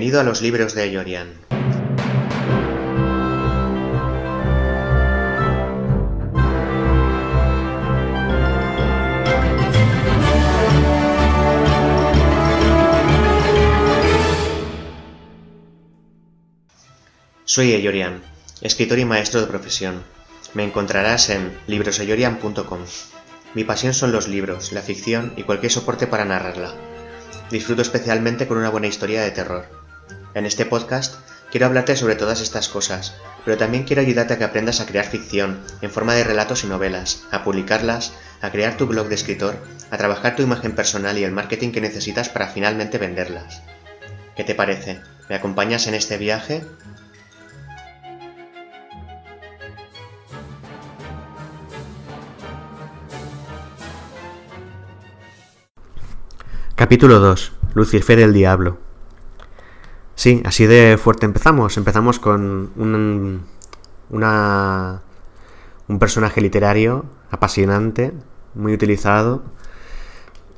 [0.00, 1.28] Bienvenido a los libros de Ayorian.
[17.44, 18.22] Soy Ayorian,
[18.62, 20.02] escritor y maestro de profesión.
[20.54, 22.80] Me encontrarás en librosayorian.com.
[23.52, 26.72] Mi pasión son los libros, la ficción y cualquier soporte para narrarla.
[27.50, 29.79] Disfruto especialmente con una buena historia de terror.
[30.32, 31.16] En este podcast
[31.50, 35.04] quiero hablarte sobre todas estas cosas, pero también quiero ayudarte a que aprendas a crear
[35.04, 39.56] ficción en forma de relatos y novelas, a publicarlas, a crear tu blog de escritor,
[39.90, 43.62] a trabajar tu imagen personal y el marketing que necesitas para finalmente venderlas.
[44.36, 45.00] ¿Qué te parece?
[45.28, 46.62] ¿Me acompañas en este viaje?
[56.76, 57.52] Capítulo 2.
[57.74, 58.89] Lucifer el Diablo.
[60.20, 61.78] Sí, así de fuerte empezamos.
[61.78, 63.42] Empezamos con un,
[64.10, 68.12] un personaje literario apasionante,
[68.54, 69.42] muy utilizado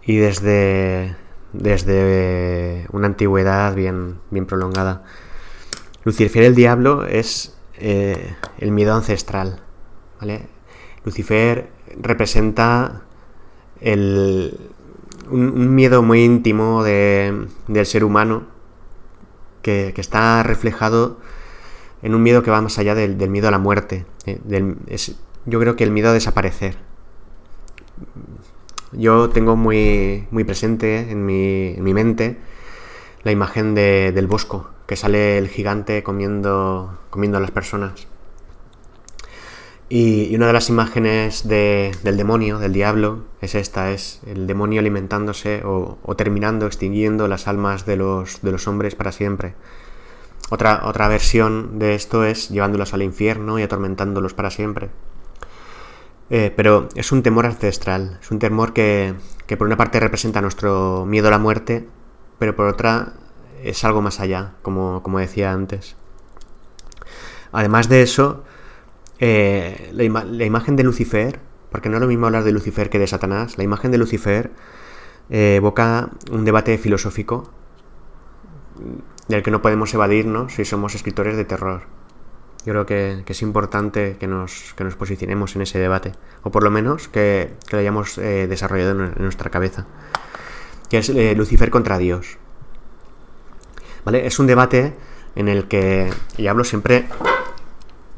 [0.04, 1.14] y desde,
[1.52, 5.04] desde una antigüedad bien, bien prolongada.
[6.02, 9.60] Lucifer el Diablo es eh, el miedo ancestral.
[10.18, 10.48] ¿vale?
[11.04, 13.02] Lucifer representa
[13.80, 14.58] el,
[15.30, 18.50] un, miedo muy íntimo del ser humano
[19.62, 21.18] que, está reflejado
[22.02, 24.04] en un miedo que va más allá del, miedo a la muerte.
[24.26, 24.38] Eh,
[25.46, 26.76] yo creo que el miedo a desaparecer.
[28.92, 32.38] Yo tengo muy, muy presente en mi, mente
[33.24, 38.06] la imagen del bosco, que sale el gigante comiendo, comiendo a las personas.
[39.94, 45.60] Y, una de las imágenes del demonio, del diablo, es esta, es el demonio alimentándose
[45.66, 49.54] o, terminando, extinguiendo las almas de los, de los hombres para siempre.
[50.48, 54.88] Otra, otra versión de esto es llevándolos al infierno y atormentándolos para siempre.
[56.30, 59.12] Eh, pero es un temor ancestral, es un temor que,
[59.46, 61.86] que por una parte representa nuestro miedo a la muerte,
[62.38, 63.12] pero por otra
[63.62, 65.96] es algo más allá, como, como decía antes.
[67.52, 68.44] Además de eso,
[69.24, 71.38] eh, la, imagen de Lucifer,
[71.70, 74.50] porque no es lo mismo hablar de Lucifer que de Satanás, la imagen de Lucifer
[75.30, 77.52] eh, evoca un debate filosófico
[79.28, 81.82] del que no podemos evadirnos si somos escritores de terror.
[82.66, 86.72] Yo creo que, es importante que nos, nos, posicionemos en ese debate, o por lo
[86.72, 89.86] menos que, lo hayamos eh, desarrollado en, nuestra cabeza,
[90.90, 92.38] que es Lucifer contra Dios.
[94.04, 94.26] ¿Vale?
[94.26, 94.94] Es un debate
[95.36, 97.06] en el que, y hablo siempre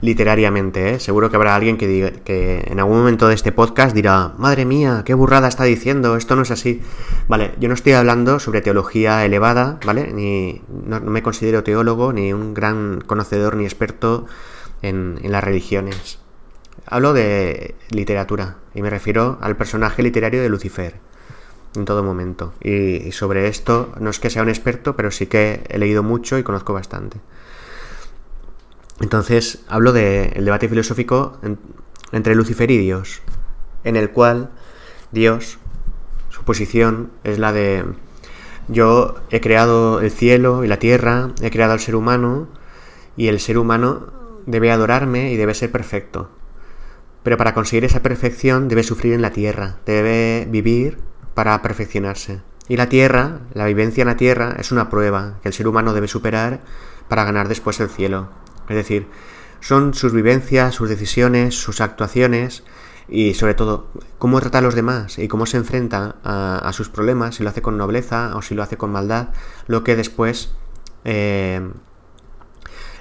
[0.00, 1.00] literariamente, ¿eh?
[1.00, 4.64] Seguro que habrá alguien que, diga, que en algún momento de este podcast dirá, madre
[4.64, 6.82] mía, qué burrada está diciendo, esto no es así.
[7.28, 10.12] Vale, yo no estoy hablando sobre teología elevada, ¿vale?
[10.12, 14.26] Ni, no, me considero teólogo, ni un gran conocedor ni experto
[14.82, 16.18] en, las religiones.
[16.86, 20.96] Hablo de literatura, y me refiero al personaje literario de Lucifer,
[21.76, 22.52] en todo momento.
[22.60, 26.38] y sobre esto, no es que sea un experto, pero sí que he leído mucho
[26.38, 27.20] y conozco bastante.
[29.00, 31.38] Entonces hablo del debate filosófico
[32.12, 33.22] entre Lucifer y Dios,
[33.82, 34.50] en el cual
[35.12, 35.58] Dios,
[36.30, 37.84] su posición es la de
[38.68, 42.48] yo he creado el cielo y la tierra, he creado al ser humano
[43.16, 44.06] y el ser humano
[44.46, 46.30] debe adorarme y debe ser perfecto.
[47.22, 50.98] Pero para conseguir esa perfección debe sufrir en la tierra, debe vivir
[51.34, 52.40] para perfeccionarse.
[52.66, 55.92] Y la tierra, la vivencia en la tierra, es una prueba que el ser humano
[55.92, 56.60] debe superar
[57.08, 58.28] para ganar después el cielo.
[58.68, 59.06] Es decir,
[59.60, 62.64] son sus vivencias, sus decisiones, sus actuaciones
[63.08, 63.88] y sobre todo
[64.18, 67.62] cómo trata a los demás y cómo se enfrenta a, sus problemas, si lo hace
[67.62, 69.28] con nobleza o si lo hace con maldad,
[69.66, 70.54] lo que después
[71.04, 71.60] eh,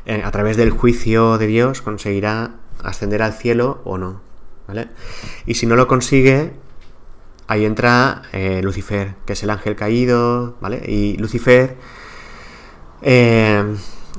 [0.05, 2.51] eh, a través del juicio de Dios conseguirá
[2.83, 4.21] ascender al cielo o no.
[4.67, 4.87] ¿vale?
[5.45, 6.53] Y si no lo consigue,
[7.47, 10.81] ahí entra eh, Lucifer, que es el ángel caído, ¿vale?
[10.87, 11.75] Y Lucifer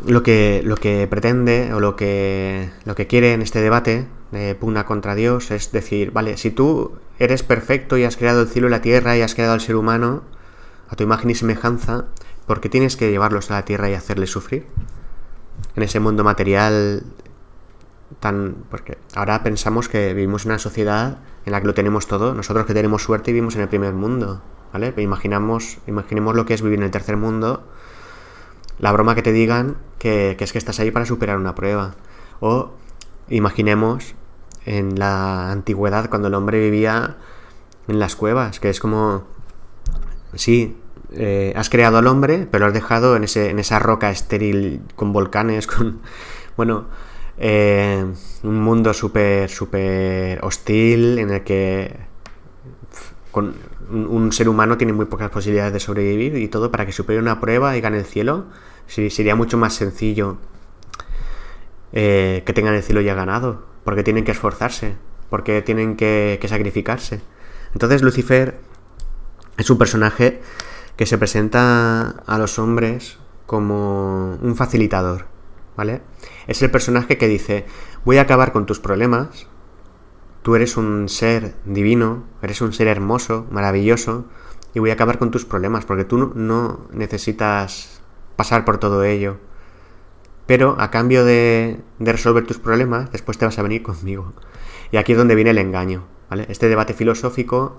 [0.07, 4.55] lo que, lo que pretende o lo que, lo que quiere en este debate de
[4.55, 8.69] pugna contra Dios es decir, vale, si tú eres perfecto y has creado el cielo
[8.69, 10.23] y la tierra y has creado al ser humano
[10.89, 12.07] a tu imagen y semejanza,
[12.47, 14.67] ¿por qué tienes que llevarlos a la tierra y hacerles sufrir?
[15.77, 17.05] En ese mundo material
[18.21, 18.57] tan...
[18.71, 22.67] porque ahora pensamos que vivimos en una sociedad en la que lo tenemos todo, nosotros
[22.67, 24.43] que tenemos suerte vivimos en el primer mundo,
[24.73, 24.93] ¿vale?
[24.97, 27.65] Imaginamos, imaginemos lo que es vivir en el tercer mundo
[28.79, 31.95] la broma que te digan que, es que estás ahí para superar una prueba.
[32.41, 32.73] O
[33.29, 34.15] imaginemos
[34.67, 37.17] en la antigüedad cuando el hombre vivía
[37.89, 39.25] en las cuevas, que es como,
[40.35, 40.77] sí,
[41.13, 44.83] eh, has creado al hombre, pero lo has dejado en, ese, en esa roca estéril
[44.97, 46.01] con volcanes, con...
[46.57, 46.87] Bueno,
[47.37, 48.05] eh,
[48.45, 51.99] un mundo súper, súper hostil en el que
[53.33, 53.57] con
[53.91, 57.41] un, ser humano tiene muy pocas posibilidades de sobrevivir y todo para que supere una
[57.41, 58.47] prueba y gane el cielo.
[58.87, 60.39] Sí, sería mucho más sencillo
[61.93, 64.97] eh, que tengan el cielo ya ganado, porque tienen que esforzarse,
[65.31, 67.21] porque tienen que, que sacrificarse.
[67.73, 68.59] Entonces Lucifer
[69.57, 70.41] es un personaje
[70.97, 75.27] que se presenta a los hombres como un facilitador,
[75.77, 76.03] ¿vale?
[76.47, 77.67] Es el personaje que dice,
[78.05, 79.49] voy a acabar con tus problemas,
[80.45, 84.27] tú eres un ser divino, eres un ser hermoso, maravilloso,
[84.75, 88.03] y voy a acabar con tus problemas, porque tú no necesitas
[88.37, 89.39] pasar por todo ello.
[90.45, 94.35] Pero a cambio de, resolver tus problemas, después te vas a venir conmigo.
[94.93, 96.45] Y aquí es donde viene el engaño, ¿vale?
[96.51, 97.79] Este debate filosófico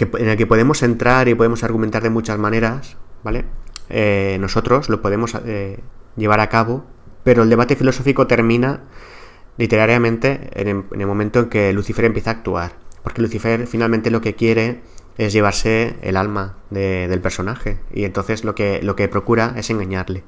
[0.00, 3.44] en el que podemos entrar y podemos argumentar de muchas maneras, ¿vale?
[3.90, 5.78] Eh, nosotros lo podemos eh,
[6.16, 6.84] llevar a cabo,
[7.22, 8.80] pero el debate filosófico termina
[9.56, 12.72] literariamente en el, momento en que Lucifer empieza a actuar,
[13.02, 14.80] porque Lucifer finalmente lo que quiere
[15.16, 20.24] es llevarse el alma del personaje y entonces lo que, lo que procura es engañarle.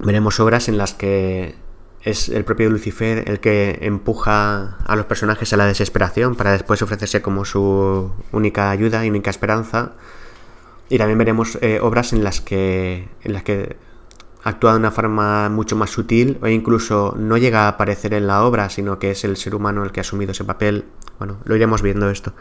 [0.00, 1.54] Veremos obras en las que
[2.02, 6.82] es el propio Lucifer el que empuja a los personajes a la desesperación para después
[6.82, 9.92] ofrecerse como su única ayuda y única esperanza.
[10.88, 13.76] Y también veremos eh, obras en las que en las que
[14.44, 18.44] actúa de una forma mucho más sutil o incluso no llega a aparecer en la
[18.44, 20.84] obra, sino que es el ser humano el que ha asumido ese papel.
[21.18, 22.32] Bueno, lo iremos viendo esto.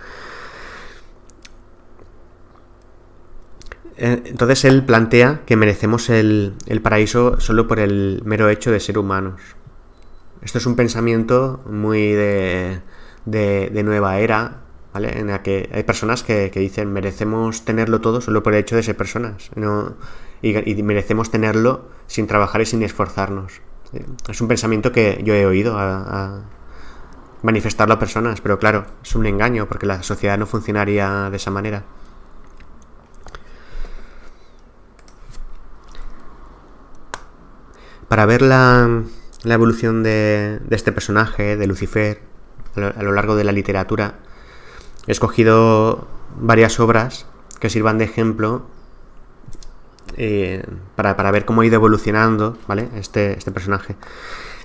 [4.03, 8.97] Eh, entonces él plantea que merecemos el, paraíso solo por el mero hecho de ser
[8.97, 9.39] humanos.
[10.41, 12.81] Esto es un pensamiento muy de,
[13.25, 14.61] de, nueva era,
[14.93, 18.83] En la que hay personas que, dicen merecemos tenerlo todo solo por el hecho de
[18.83, 19.49] ser personas.
[20.41, 23.61] y, merecemos tenerlo sin trabajar y sin esforzarnos.
[24.29, 26.43] Es un pensamiento que yo he oído a
[27.41, 31.51] manifestarlo a personas, pero claro, es un engaño porque la sociedad no funcionaría de esa
[31.51, 31.83] manera.
[38.11, 39.03] para ver la,
[39.45, 42.19] evolución de, este personaje, de Lucifer,
[42.75, 44.15] a lo, largo de la literatura,
[45.07, 46.07] he escogido
[46.39, 47.25] varias obras
[47.59, 48.63] que sirvan de ejemplo
[50.17, 50.63] eh,
[50.95, 52.89] para, ver cómo ha ido evolucionando ¿vale?
[52.95, 53.95] este, este personaje.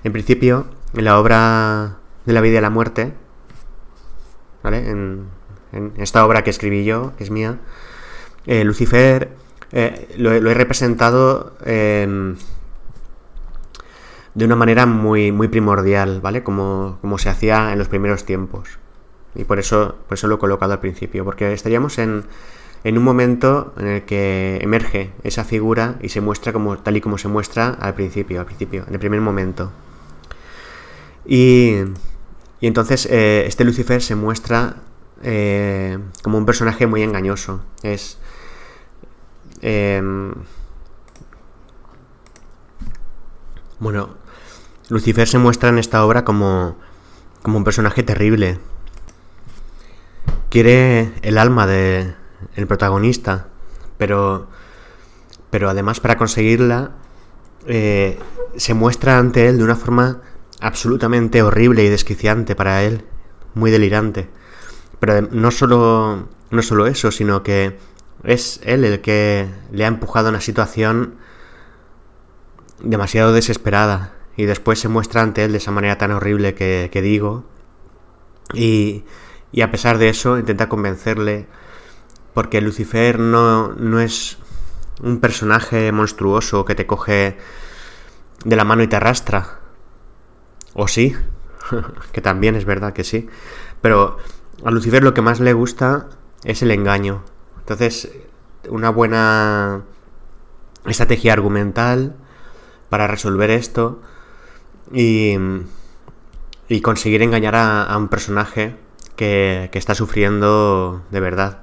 [0.05, 3.13] En principio, en la obra de la vida y la muerte,
[4.63, 4.91] ¿vale?
[4.91, 5.29] en,
[5.99, 7.59] esta obra que escribí yo, que es mía,
[8.47, 9.31] eh, Lucifer
[9.73, 11.53] eh, lo, he representado
[14.37, 16.43] de una manera muy, muy primordial, ¿vale?
[16.43, 18.79] Como, como se hacía en los primeros tiempos.
[19.37, 22.25] Y por eso, por eso lo he colocado al principio, porque estaríamos en,
[22.85, 27.01] en un momento en el que emerge esa figura y se muestra como tal y
[27.01, 29.71] como se muestra al principio, al principio, en el primer momento.
[31.25, 31.75] Y,
[32.61, 34.77] y entonces eh, este Lucifer se muestra
[35.23, 37.63] eh, como un personaje muy engañoso.
[37.83, 38.19] Es.
[39.63, 40.33] Em,
[43.79, 44.11] bueno,
[44.89, 46.77] Lucifer se muestra en esta obra como,
[47.43, 48.59] como un personaje terrible.
[50.51, 52.17] Quiere el alma del
[52.55, 53.49] el protagonista,
[53.99, 54.49] pero,
[55.51, 56.93] pero además para conseguirla
[57.67, 58.19] eh,
[58.57, 60.21] se muestra ante él de una forma
[60.61, 63.05] absolutamente horrible y desquiciante para él,
[63.55, 64.29] muy delirante.
[65.01, 67.79] Pero no solo, no solo eso, sino que
[68.25, 71.17] es él el que le ha empujado a una situación
[72.83, 77.45] demasiado desesperada, y después se muestra ante él de esa manera tan horrible que, digo.
[78.53, 79.05] Y,
[79.57, 81.47] y, a pesar de eso intenta convencerle
[82.35, 84.39] porque Lucifer no, no es
[85.03, 87.39] un personaje monstruoso que te coge
[88.45, 89.61] de la mano y te arrastra.
[90.75, 91.17] O sí,
[92.13, 93.29] que también es verdad que sí.
[93.81, 94.19] Pero
[94.65, 96.09] a Lucifer lo que más le gusta
[96.45, 97.23] es el engaño.
[97.59, 98.13] Entonces,
[98.69, 99.83] una buena
[100.87, 102.15] estrategia argumental
[102.89, 104.01] para resolver esto
[104.93, 105.37] y,
[106.69, 108.77] y conseguir engañar a, un personaje
[109.17, 111.63] que, está sufriendo de verdad.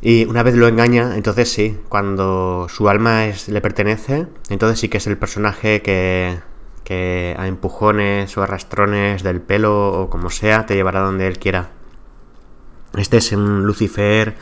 [0.00, 4.88] Y una vez lo engaña, entonces sí, cuando su alma es, le pertenece, entonces sí
[4.88, 6.40] que es el personaje que,
[6.84, 11.70] que a empujones o arrastrones del pelo o como sea te llevará donde él quiera.
[12.96, 14.34] Este es un Lucifer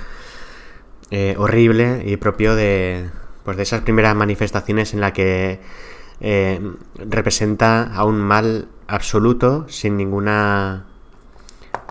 [1.10, 3.10] eh, horrible y propio de,
[3.44, 5.60] pues de esas primeras manifestaciones en la que
[6.98, 10.89] representa a un mal absoluto sin ninguna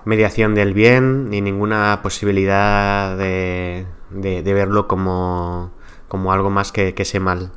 [0.06, 5.72] mediación del bien ni ninguna posibilidad de, de, verlo como,
[6.08, 7.52] como algo más que, que ese mal.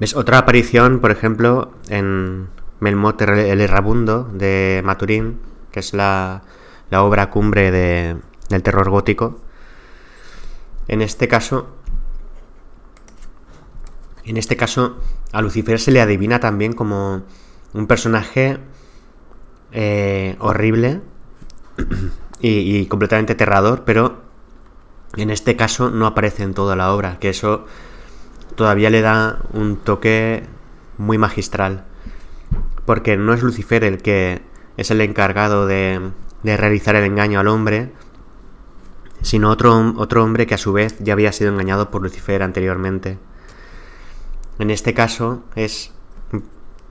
[0.00, 0.14] ¿Ves?
[0.16, 2.48] Otra aparición, por ejemplo, en
[2.80, 6.42] Melmoth el Errabundo de Maturín, que es la,
[6.90, 8.16] la obra cumbre de,
[8.48, 9.40] del terror gótico.
[10.88, 11.68] En este caso,
[14.24, 14.98] en este caso,
[15.32, 17.22] a Lucifer se le adivina también como
[17.72, 18.58] un personaje
[19.74, 21.00] eh, horrible
[22.40, 24.22] y, completamente aterrador, pero
[25.16, 27.66] en este caso no aparece en toda la obra, que eso
[28.54, 30.44] todavía le da un toque
[30.96, 31.84] muy magistral.
[32.86, 34.42] Porque no es Lucifer el que
[34.76, 36.12] es el encargado de,
[36.44, 37.90] de realizar el engaño al hombre,
[39.22, 43.18] sino otro, otro hombre que a su vez ya había sido engañado por Lucifer anteriormente.
[44.60, 45.92] En este caso es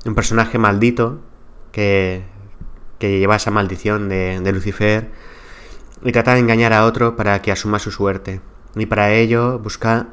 [0.06, 1.22] un personaje maldito
[1.72, 2.33] que,
[3.04, 5.10] que lleva esa maldición de, Lucifer
[6.06, 8.40] y trata de engañar a otro para que asuma su suerte.
[8.78, 10.08] Y para ello busca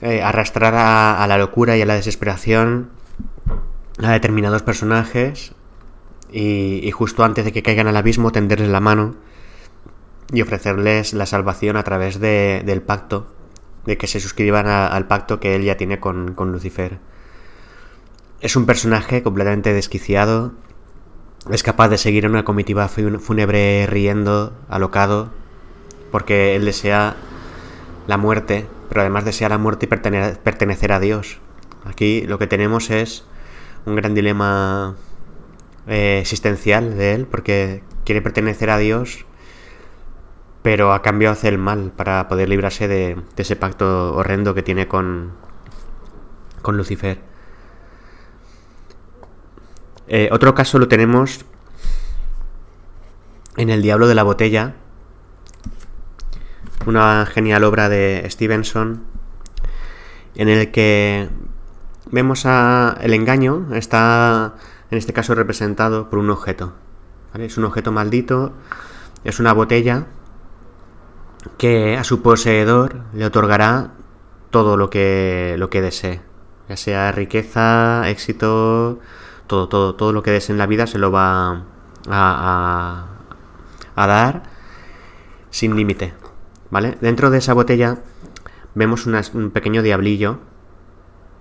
[0.00, 2.88] eh, arrastrar a, la locura y a la desesperación
[4.02, 5.52] a determinados personajes
[6.32, 9.16] y, justo antes de que caigan al abismo tenderles la mano
[10.32, 13.26] y ofrecerles la salvación a través del pacto,
[13.84, 17.00] de que se suscriban al pacto que él ya tiene con Lucifer.
[18.40, 20.52] Es un personaje completamente desquiciado.
[21.50, 25.30] Es capaz de seguir en una comitiva fúnebre riendo, alocado,
[26.10, 27.16] porque él desea
[28.06, 31.38] la muerte, pero además desea la muerte y pertenecer a Dios.
[31.84, 33.24] Aquí lo que tenemos es
[33.84, 34.96] un gran dilema
[35.86, 39.26] eh, existencial de él, porque quiere pertenecer a Dios,
[40.62, 44.62] pero a cambio hace el mal para poder librarse de, de ese pacto horrendo que
[44.62, 45.32] tiene con,
[46.62, 47.33] con Lucifer.
[50.06, 51.44] Eh, otro caso lo tenemos
[53.56, 54.74] en El Diablo de la Botella,
[56.86, 59.04] una genial obra de Stevenson,
[60.34, 61.28] en el que
[62.10, 64.54] vemos a el engaño, está
[64.90, 66.74] en este caso representado por un objeto.
[67.34, 68.52] Es un objeto maldito,
[69.24, 70.06] es una botella
[71.58, 73.92] que a su poseedor le otorgará
[74.50, 76.20] todo lo que, lo que desee,
[76.68, 79.00] ya sea riqueza, éxito,
[79.46, 81.64] todo, todo, todo lo que des en la vida se lo va
[82.08, 83.06] a,
[83.96, 84.42] a, dar
[85.50, 86.14] sin límite,
[86.70, 86.98] ¿vale?
[87.00, 87.98] Dentro de esa botella
[88.74, 90.38] vemos un pequeño diablillo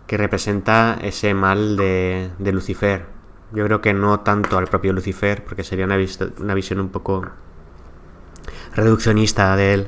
[0.08, 3.06] que representa ese mal de, de, Lucifer.
[3.54, 5.98] Yo creo que no tanto al propio Lucifer, porque sería una,
[6.40, 7.26] una visión un poco
[8.76, 9.88] reduccionista de él,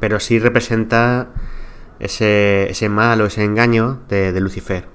[0.00, 1.28] pero sí representa
[1.98, 4.88] ese, ese mal o ese engaño de, de Lucifer.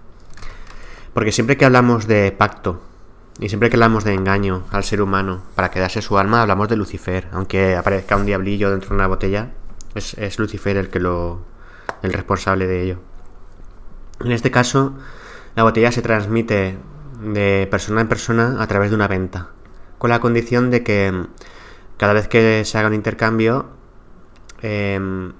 [1.17, 2.79] Porque siempre que hablamos de pacto
[3.39, 6.75] y siempre que hablamos de engaño al ser humano para quedarse su alma, hablamos de
[6.75, 7.27] Lucifer.
[7.31, 9.50] Aunque aparezca un diablillo dentro de una botella,
[9.95, 11.41] es, Lucifer el que lo.
[12.03, 13.00] el responsable de ello.
[14.19, 14.93] En este caso,
[15.55, 16.77] la botella se transmite
[17.19, 19.50] de persona en persona a través de una venta.
[19.97, 21.25] Con la condición de que
[21.97, 23.65] cada vez que se haga un intercambio.
[24.62, 25.33] Em,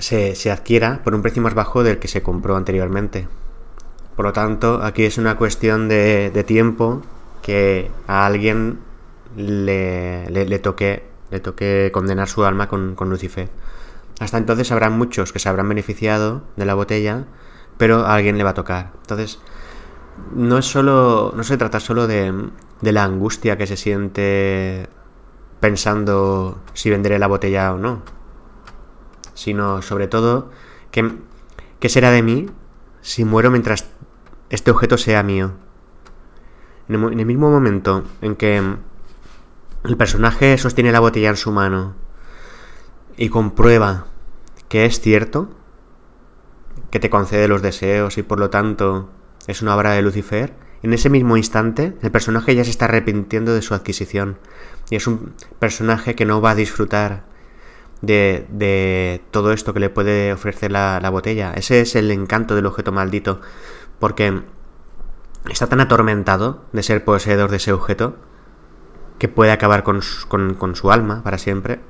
[0.00, 3.28] se, adquiera por un precio más bajo del que se compró anteriormente.
[4.16, 7.02] Por lo tanto, aquí es una cuestión de, tiempo
[7.42, 8.80] que a alguien
[9.36, 13.48] le, toque, le toque condenar su alma con, con, Lucifer.
[14.18, 17.24] Hasta entonces habrá muchos que se habrán beneficiado de la botella,
[17.76, 18.90] pero a alguien le va a tocar.
[19.02, 19.38] Entonces,
[20.34, 21.32] no es solo.
[21.36, 22.32] no se trata solo de,
[22.80, 24.88] de la angustia que se siente
[25.60, 28.17] pensando si venderé la botella o no
[29.38, 30.50] sino sobre todo
[30.90, 32.46] ¿qué, será de mí
[33.02, 33.86] si muero mientras
[34.50, 35.52] este objeto sea mío.
[36.88, 41.94] En el, mismo momento en que el personaje sostiene la botella en su mano
[43.16, 44.06] y comprueba
[44.68, 45.50] que es cierto,
[46.90, 49.08] que te concede los deseos y por lo tanto
[49.46, 53.54] es una obra de Lucifer, en ese mismo instante el personaje ya se está arrepintiendo
[53.54, 54.38] de su adquisición
[54.90, 57.28] y es un personaje que no va a disfrutar
[58.02, 61.52] de, todo esto que le puede ofrecer la, botella.
[61.54, 63.40] Ese es el encanto del objeto maldito,
[63.98, 64.42] porque
[65.50, 68.16] está tan atormentado de ser poseedor de ese objeto
[69.18, 71.80] que puede acabar con, su alma para siempre,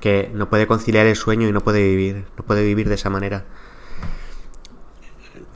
[0.00, 3.10] que no puede conciliar el sueño y no puede vivir, no puede vivir de esa
[3.10, 3.44] manera.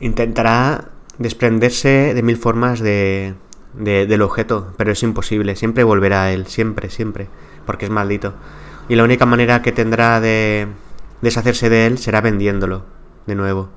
[0.01, 3.35] Intentará desprenderse de mil formas de,
[3.75, 7.29] del objeto, pero es imposible, siempre volverá a él, siempre, siempre,
[7.65, 8.35] porque es maldito
[8.89, 10.69] y la única manera que tendrá de
[11.21, 12.85] deshacerse de él será vendiéndolo
[13.27, 13.71] de nuevo.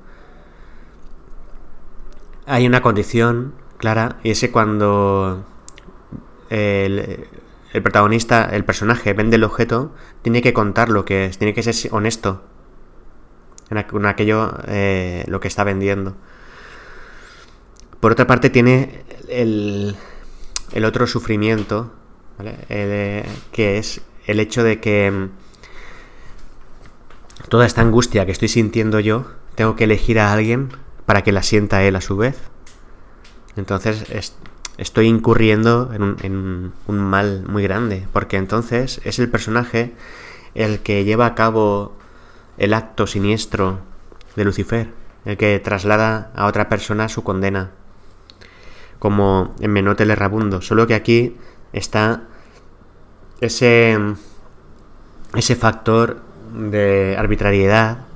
[2.46, 5.44] Hay una condición clara y ese cuando
[6.50, 7.28] el,
[7.72, 11.62] el protagonista, el personaje, vende el objeto, tiene que contar lo que es, tiene que
[11.62, 12.42] ser honesto
[13.70, 16.14] en aquello eh, lo que está vendiendo.
[18.00, 19.96] Por otra parte tiene el,
[20.72, 21.92] el otro sufrimiento,
[22.38, 25.30] que es el hecho de que mm,
[27.48, 30.68] toda esta angustia que estoy sintiendo yo, tengo que elegir a alguien
[31.06, 32.38] para que la sienta él a su vez.
[33.56, 34.32] Entonces
[34.76, 39.94] estoy incurriendo en un, en un mal muy grande, porque entonces es el personaje
[40.54, 41.94] el que lleva a cabo
[42.58, 43.78] el acto siniestro
[44.34, 44.90] de Lucifer,
[45.24, 47.70] el que traslada a otra persona su condena,
[48.98, 51.36] como en Menote el solo que aquí
[51.72, 52.22] está
[53.40, 53.98] ese,
[55.34, 58.06] ese factor de arbitrariedad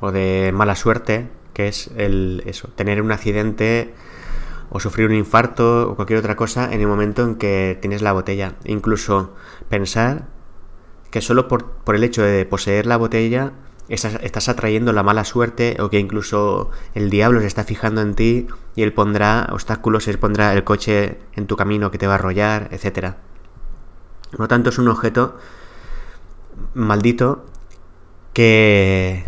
[0.00, 3.94] o de mala suerte, que es el eso, tener un accidente
[4.70, 8.12] o sufrir un infarto o cualquier otra cosa en el momento en que tienes la
[8.12, 8.54] botella.
[8.64, 9.34] Incluso
[9.68, 10.26] pensar
[11.10, 13.52] que solo por, por el hecho de poseer la botella
[13.88, 18.46] estás, atrayendo la mala suerte o que incluso el diablo se está fijando en ti
[18.74, 22.16] y él pondrá obstáculos, él pondrá el coche en tu camino que te va a
[22.16, 23.14] arrollar, etc.
[24.30, 25.38] Por lo tanto, es un objeto
[26.74, 27.44] maldito
[28.32, 29.24] que,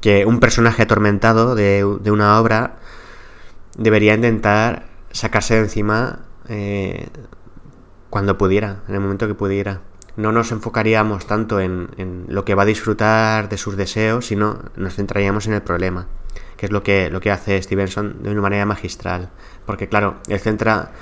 [0.00, 2.76] que un personaje atormentado de, una obra
[3.76, 7.08] debería intentar sacarse de encima eh,
[8.10, 9.80] cuando pudiera, en el momento que pudiera
[10.16, 14.94] no nos enfocaríamos tanto en, lo que va a disfrutar de sus deseos, sino nos
[14.94, 16.06] centraríamos en el problema,
[16.56, 19.30] que es lo que, lo que hace Stevenson de una manera magistral.
[19.66, 20.92] Porque claro, él centra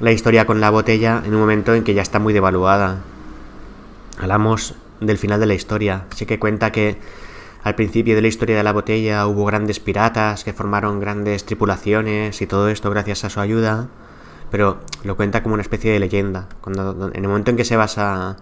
[0.00, 3.02] la historia con la botella en un momento en que ya está muy devaluada.
[4.18, 6.06] Hablamos del final de la historia.
[6.14, 6.98] Sí que cuenta que
[7.62, 12.40] al principio de la historia de la botella hubo grandes piratas que formaron grandes tripulaciones
[12.42, 13.88] y todo esto gracias a su ayuda
[14.54, 16.48] pero lo cuenta como una especie de leyenda.
[16.60, 18.36] Cuando, en el momento en que se basa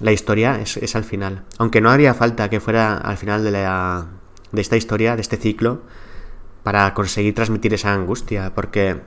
[0.00, 1.42] la historia es, al final.
[1.58, 4.06] Aunque no haría falta que fuera al final de, la,
[4.52, 5.82] de esta historia, de este ciclo,
[6.62, 9.02] para conseguir transmitir esa angustia, porque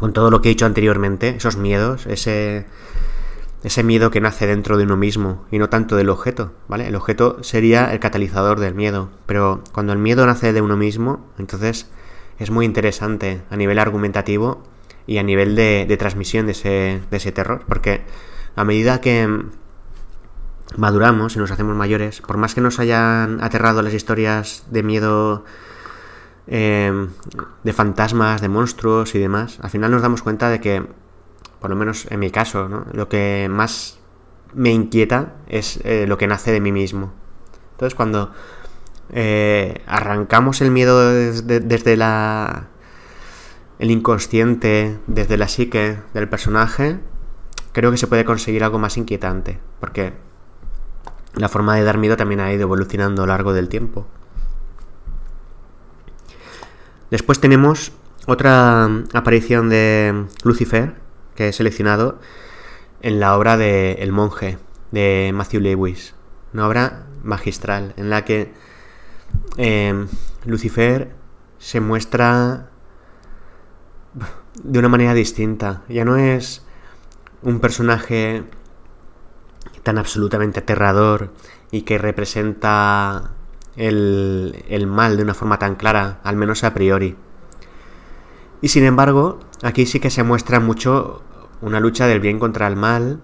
[0.00, 2.64] con todo lo que he dicho anteriormente, esos miedos, ese,
[3.62, 6.88] ese miedo que nace dentro de uno mismo y no tanto del objeto, ¿vale?
[6.88, 11.26] El objeto sería el catalizador del miedo, pero cuando el miedo nace de uno mismo,
[11.38, 11.90] entonces
[12.38, 14.62] es muy interesante a nivel argumentativo
[15.06, 17.64] y a nivel de, transmisión de ese, de ese terror.
[17.68, 18.00] Porque
[18.56, 19.28] a medida que
[20.78, 25.44] maduramos y nos hacemos mayores, por más que nos hayan aterrado las historias de miedo
[26.46, 27.08] em,
[27.62, 30.86] de fantasmas, de monstruos y demás, al final nos damos cuenta de que,
[31.60, 33.98] por lo menos en mi caso, lo que más
[34.54, 37.12] me inquieta es eh, lo que nace de mí mismo.
[37.72, 38.32] Entonces cuando
[39.12, 42.68] eh, arrancamos el miedo desde la
[43.78, 47.00] el inconsciente, desde la psique del personaje,
[47.72, 50.12] creo que se puede conseguir algo más inquietante, porque
[51.34, 54.06] la forma de dar miedo también ha ido evolucionando a lo largo del tiempo.
[57.10, 57.92] Después tenemos
[58.26, 60.94] otra aparición de Lucifer,
[61.34, 62.20] que he seleccionado
[63.02, 64.58] en la obra de El monje,
[64.92, 66.14] de Matthew Lewis.
[66.52, 68.52] Una obra magistral, en la que
[69.56, 70.06] eh,
[70.44, 71.12] Lucifer
[71.58, 72.70] se muestra
[74.62, 75.82] de una manera distinta.
[75.88, 76.64] Ya no es
[77.42, 78.44] un personaje
[79.82, 81.32] tan absolutamente aterrador
[81.70, 83.32] y que representa
[83.80, 87.16] el, mal de una forma tan clara, al menos a priori.
[88.60, 91.22] Y sin embargo, aquí sí que se muestra mucho
[91.62, 93.20] una lucha del bien contra el mal,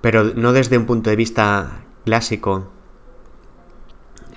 [0.00, 2.70] pero no desde un punto de vista clásico,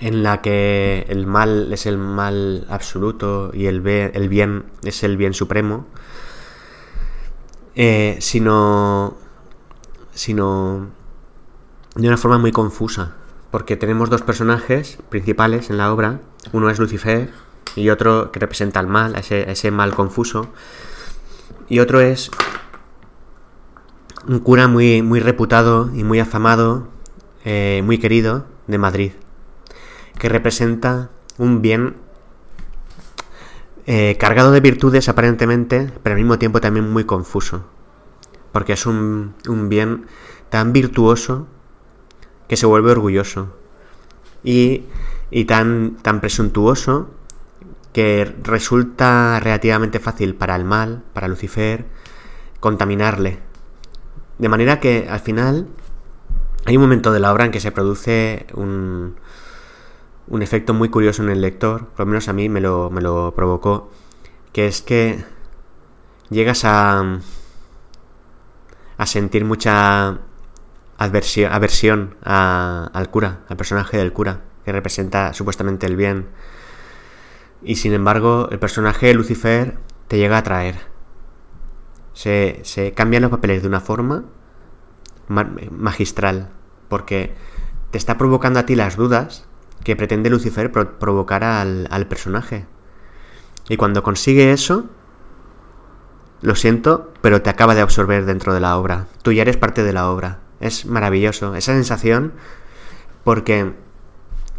[0.00, 5.16] en la que el mal es el mal absoluto y el, el bien es el
[5.16, 5.86] bien supremo,
[7.76, 9.16] eh, sino,
[10.12, 10.88] sino
[11.94, 13.14] de una forma muy confusa,
[13.50, 16.20] porque tenemos dos personajes principales en la obra,
[16.52, 17.30] uno es Lucifer
[17.76, 20.48] y otro que representa el mal, ese, ese mal confuso,
[21.68, 22.30] y otro es
[24.26, 26.88] un cura muy, muy reputado y muy afamado,
[27.44, 29.12] eh, muy querido de Madrid
[30.20, 31.96] que representa un bien
[33.86, 37.64] eh, cargado de virtudes aparentemente, pero al mismo tiempo también muy confuso.
[38.52, 40.04] Porque es un, un bien
[40.50, 41.48] tan virtuoso
[42.50, 43.54] que se vuelve orgulloso.
[44.42, 44.86] Y,
[45.30, 47.08] y tan, tan presuntuoso
[47.92, 51.86] que resulta relativamente fácil para el mal, para Lucifer,
[52.58, 53.38] contaminarle.
[54.38, 55.68] De manera que al final
[56.66, 59.14] hay un momento de la obra en que se produce un,
[60.26, 63.00] un efecto muy curioso en el lector, por lo menos a mí me lo, me
[63.00, 63.92] lo provocó,
[64.52, 65.24] que es que
[66.30, 67.20] llegas a,
[68.98, 70.18] a sentir mucha
[71.00, 76.28] aversión, aversión al cura, al personaje del cura, que representa supuestamente el bien.
[77.62, 80.76] Y sin embargo, el personaje de Lucifer te llega a atraer.
[82.12, 84.24] Se, se cambian los papeles de una forma
[85.28, 86.50] magistral,
[86.88, 87.34] porque
[87.90, 89.46] te está provocando a ti las dudas
[89.82, 92.66] que pretende Lucifer provocar al, al personaje.
[93.70, 94.84] Y cuando consigue eso,
[96.42, 99.06] lo siento, pero te acaba de absorber dentro de la obra.
[99.22, 100.40] Tú ya eres parte de la obra.
[100.60, 101.54] Es maravilloso.
[101.54, 102.34] Esa sensación,
[103.24, 103.72] porque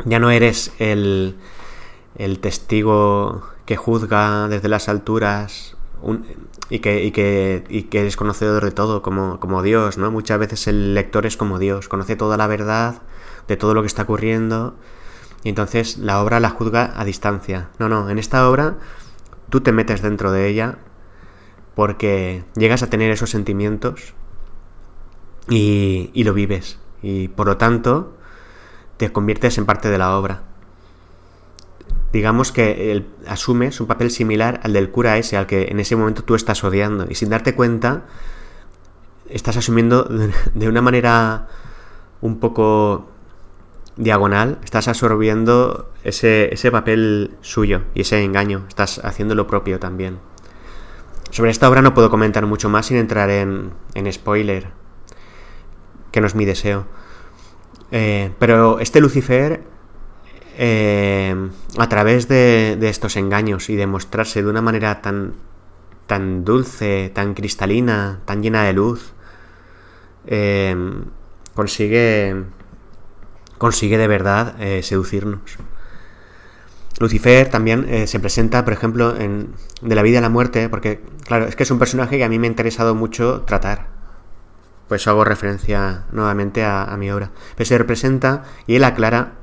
[0.05, 1.37] ya no eres el,
[2.15, 5.77] el testigo que juzga desde las alturas
[6.69, 10.11] y, que, y, que, y que es conocedor de todo, como, como Dios, ¿no?
[10.11, 13.01] Muchas veces el lector es como Dios, conoce toda la verdad
[13.47, 14.75] de todo lo que está ocurriendo
[15.43, 17.69] y entonces la obra la juzga a distancia.
[17.79, 18.77] No, no, en esta obra
[19.49, 20.77] tú te metes dentro de ella
[21.75, 24.13] porque llegas a tener esos sentimientos
[25.49, 26.79] y, lo vives.
[27.01, 28.13] Y por lo tanto,
[28.97, 30.43] te conviertes en parte de la obra.
[32.13, 36.23] Digamos que asumes un papel similar al del cura ese, al que en ese momento
[36.23, 37.07] tú estás odiando.
[37.09, 38.05] Y sin darte cuenta,
[39.29, 40.03] estás asumiendo
[40.53, 41.47] de una manera
[42.21, 43.07] un poco
[43.95, 48.65] diagonal, estás absorbiendo ese, ese papel suyo y ese engaño.
[48.67, 50.19] Estás haciendo lo propio también.
[51.29, 54.80] Sobre esta obra no puedo comentar mucho más sin entrar en, en spoiler,
[56.11, 56.85] que no es mi deseo.
[57.91, 59.61] Eh, pero este Lucifer,
[60.57, 65.33] eh, a través de, estos engaños y de mostrarse de una manera tan,
[66.07, 69.13] tan dulce, tan cristalina, tan llena de luz,
[70.27, 70.75] eh,
[71.53, 72.43] consigue,
[73.57, 75.57] consigue de verdad seducirnos.
[76.99, 81.45] Lucifer también se presenta, por ejemplo, en De la vida a la muerte, porque, claro,
[81.47, 84.00] es que es un personaje que a mí me ha interesado mucho tratar.
[84.91, 87.31] Pues hago referencia nuevamente a, mi obra.
[87.55, 89.35] Pero se representa y él aclara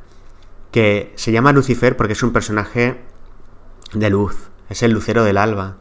[0.73, 3.01] que se llama Lucifer porque es un personaje
[3.95, 5.79] de luz, es el lucero del alba.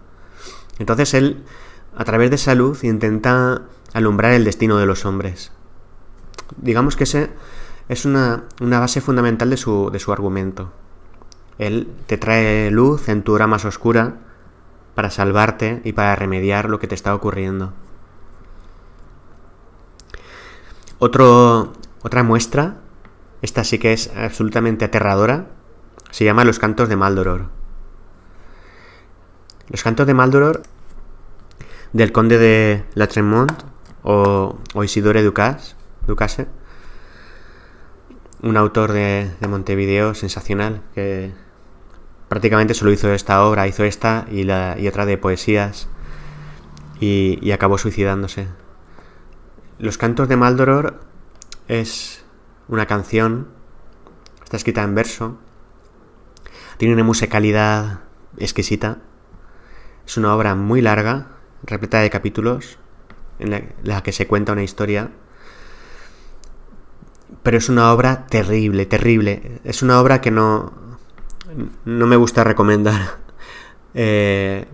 [0.80, 1.43] Entonces él,
[1.97, 5.51] a través de esa luz, intenta alumbrar el destino de los hombres.
[6.56, 7.30] Digamos que ese
[7.89, 10.71] es una, una base fundamental de su, de su argumento.
[11.58, 14.15] Él te trae luz en tu hora más oscura
[14.95, 17.73] para salvarte y para remediar lo que te está ocurriendo.
[20.99, 22.77] Otro, otra muestra,
[23.41, 25.47] esta sí que es absolutamente aterradora,
[26.12, 27.49] se llama Los Cantos de Maldoror.
[29.69, 30.63] Los Cantos de Maldoror
[31.93, 33.51] del conde de La Tremont
[34.03, 35.75] o, Isidore Ducas,
[36.07, 36.47] Ducase,
[38.41, 41.33] un autor de, de Montevideo sensacional que
[42.27, 45.88] prácticamente solo hizo esta obra, hizo esta y, la, y otra de poesías
[46.99, 48.47] y, acabó suicidándose.
[49.79, 50.99] Los cantos de Maldoror
[51.67, 52.25] es
[52.67, 53.47] una canción,
[54.43, 55.37] está escrita en verso,
[56.77, 58.01] tiene una musicalidad
[58.37, 58.99] exquisita,
[60.05, 61.27] es una obra muy larga,
[61.63, 62.77] repleta de capítulos,
[63.39, 65.11] en la que se cuenta una historia
[67.43, 69.61] pero es una obra terrible, terrible.
[69.63, 70.73] Es una obra que no,
[71.85, 73.19] no me gusta recomendar.
[73.99, 74.67] Eh,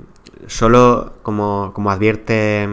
[0.47, 2.67] solo, como, como advierte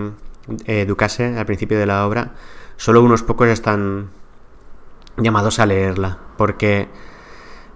[0.67, 2.35] eh, Ducase al principio de la obra,
[2.77, 4.11] solo unos pocos están
[5.17, 6.89] llamados a leerla, porque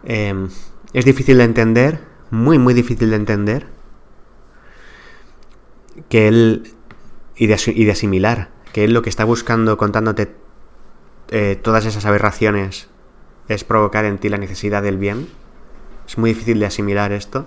[0.05, 0.49] em,
[0.93, 3.67] es difícil de entender, muy, muy difícil de entender,
[6.09, 6.75] que él,
[7.37, 10.35] y de, asimilar, que él lo que está buscando contándote
[11.31, 12.89] eh, todas esas aberraciones
[13.49, 15.29] es provocar en ti la necesidad del bien
[16.07, 17.47] es muy difícil de asimilar esto.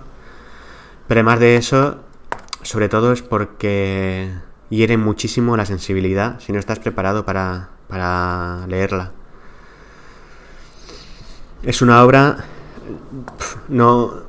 [1.06, 2.00] Pero además de eso,
[2.62, 4.30] sobre todo es porque
[4.70, 9.12] hiere muchísimo la sensibilidad si no estás preparado para, para leerla.
[11.62, 12.44] Es una obra...
[13.68, 14.28] No...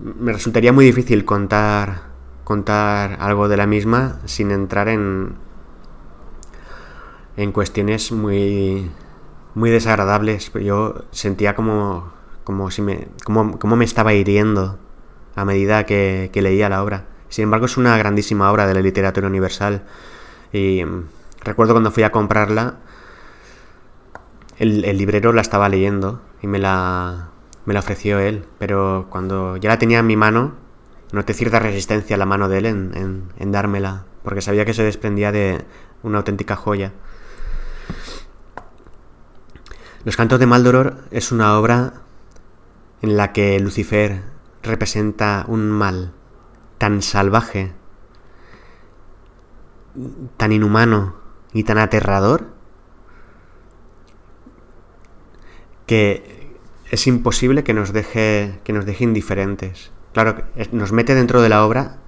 [0.00, 2.02] Me resultaría muy difícil contar,
[2.44, 5.34] contar algo de la misma sin entrar en,
[7.36, 8.92] en cuestiones muy,
[9.54, 10.52] muy desagradables.
[10.54, 12.12] Yo sentía como
[12.48, 14.78] como si me, como, me estaba hiriendo
[15.36, 17.04] a medida que, leía la obra.
[17.28, 19.82] Sin embargo, es una grandísima obra de la literatura universal.
[20.52, 21.04] Y mm,
[21.40, 22.76] recuerdo cuando fui a comprarla,
[24.58, 27.28] el, librero la estaba leyendo y me la,
[27.64, 28.44] me la ofreció él.
[28.58, 30.54] Pero cuando ya la tenía en mi mano,
[31.12, 34.82] noté cierta resistencia a la mano de él en, en dármela, porque sabía que se
[34.82, 35.64] desprendía de
[36.02, 36.92] una auténtica joya.
[40.04, 41.94] Los cantos de Maldoror es una obra
[43.02, 44.22] en la que Lucifer
[44.62, 46.12] representa un mal,
[46.78, 47.72] tan salvaje,
[50.36, 51.16] tan inhumano
[51.52, 52.46] y tan aterrador
[55.86, 56.54] que
[56.90, 59.90] es imposible que nos deje, que nos deje indiferentes.
[60.12, 61.98] Claro, nos mete dentro de la obra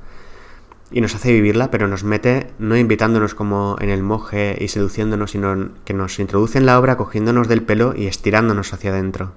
[0.90, 5.32] y nos hace vivirla, pero nos mete no invitándonos como en el moje y seduciéndonos,
[5.32, 9.32] sino que nos introduce en la obra cogiéndonos del pelo y estirándonos hacia adentro.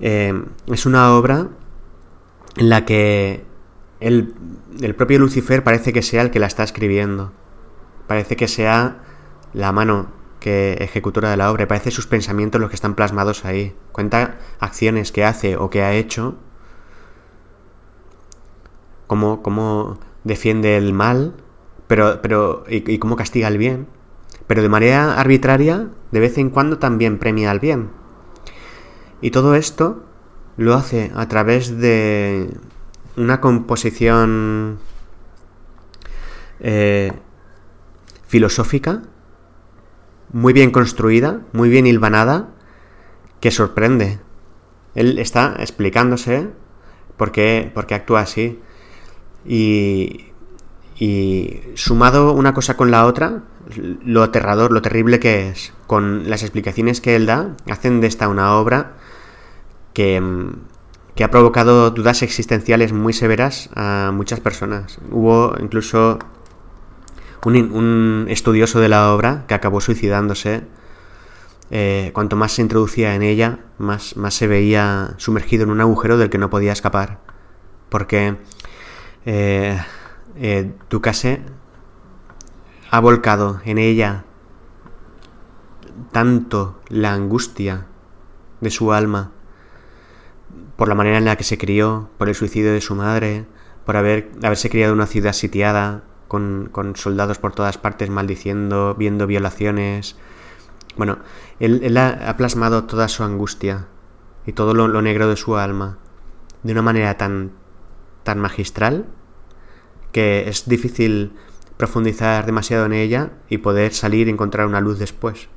[0.00, 0.34] Eh,
[0.66, 1.48] es una obra
[2.56, 3.44] en la que
[4.00, 4.34] el,
[4.80, 7.32] el propio Lucifer parece que sea el que la está escribiendo.
[8.06, 9.02] Parece que sea
[9.52, 11.66] la mano que ejecutora de la obra.
[11.66, 13.74] Parece sus pensamientos los que están plasmados ahí.
[13.92, 16.36] Cuenta acciones que hace o que ha hecho.
[19.06, 21.34] Cómo, cómo defiende el mal
[21.86, 23.86] pero, pero, y, y cómo castiga el bien.
[24.46, 27.90] Pero de manera arbitraria, de vez en cuando también premia al bien.
[29.20, 30.04] Y todo esto
[30.56, 32.50] lo hace a través de
[33.16, 34.78] una composición
[36.60, 37.12] eh,
[38.26, 39.02] filosófica
[40.32, 42.48] muy bien construida, muy bien hilvanada,
[43.40, 44.18] que sorprende.
[44.94, 46.48] Él está explicándose
[47.16, 48.60] por qué, por qué actúa así.
[49.46, 50.32] Y,
[50.98, 53.44] y sumado una cosa con la otra,
[53.76, 58.28] lo aterrador, lo terrible que es, con las explicaciones que él da, hacen de esta
[58.28, 58.96] una obra
[59.96, 64.98] que, ha provocado dudas existenciales muy severas a muchas personas.
[65.10, 66.18] Hubo incluso
[67.46, 70.64] un, estudioso de la obra que acabó suicidándose.
[71.70, 76.18] Eh, cuanto más se introducía en ella, más, más se veía sumergido en un agujero
[76.18, 77.20] del que no podía escapar.
[77.88, 78.36] Porque
[79.24, 79.80] eh,
[80.36, 81.40] eh, Ducase
[82.90, 84.24] ha volcado en ella
[86.12, 87.86] tanto la angustia
[88.60, 89.32] de su alma
[90.76, 93.46] por la manera en la que se crió, por el suicidio de su madre,
[93.84, 99.26] por haber, haberse criado en una ciudad sitiada, con, soldados por todas partes maldiciendo, viendo
[99.26, 100.16] violaciones.
[100.96, 101.18] Bueno,
[101.60, 103.86] él, ha, plasmado toda su angustia
[104.46, 105.98] y todo lo, negro de su alma
[106.62, 107.52] de una manera tan,
[108.22, 109.06] tan magistral
[110.12, 111.32] que es difícil
[111.76, 115.48] profundizar demasiado en ella y poder salir y encontrar una luz después.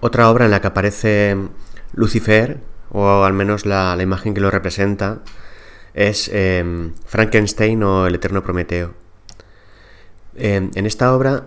[0.00, 1.36] Otra obra en la que aparece
[1.94, 2.58] Lucifer
[2.90, 5.20] o al menos la, imagen que lo representa,
[5.94, 8.94] es em, Frankenstein o el Eterno Prometeo.
[10.36, 11.46] Em, en esta obra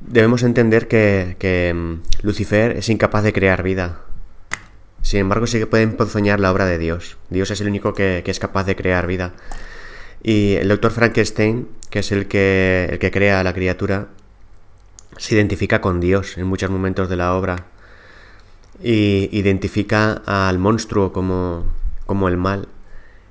[0.00, 4.00] debemos entender que, em, Lucifer es incapaz de crear vida.
[5.02, 7.18] Sin embargo, sí que puede emponzoñar la obra de Dios.
[7.30, 9.32] Dios es el único que, es capaz de crear vida.
[10.22, 14.08] Y el doctor Frankenstein, que es el que, el que crea a la criatura,
[15.16, 17.66] se identifica con Dios en muchos momentos de la obra
[18.82, 21.64] y identifica al monstruo como,
[22.06, 22.68] como el mal.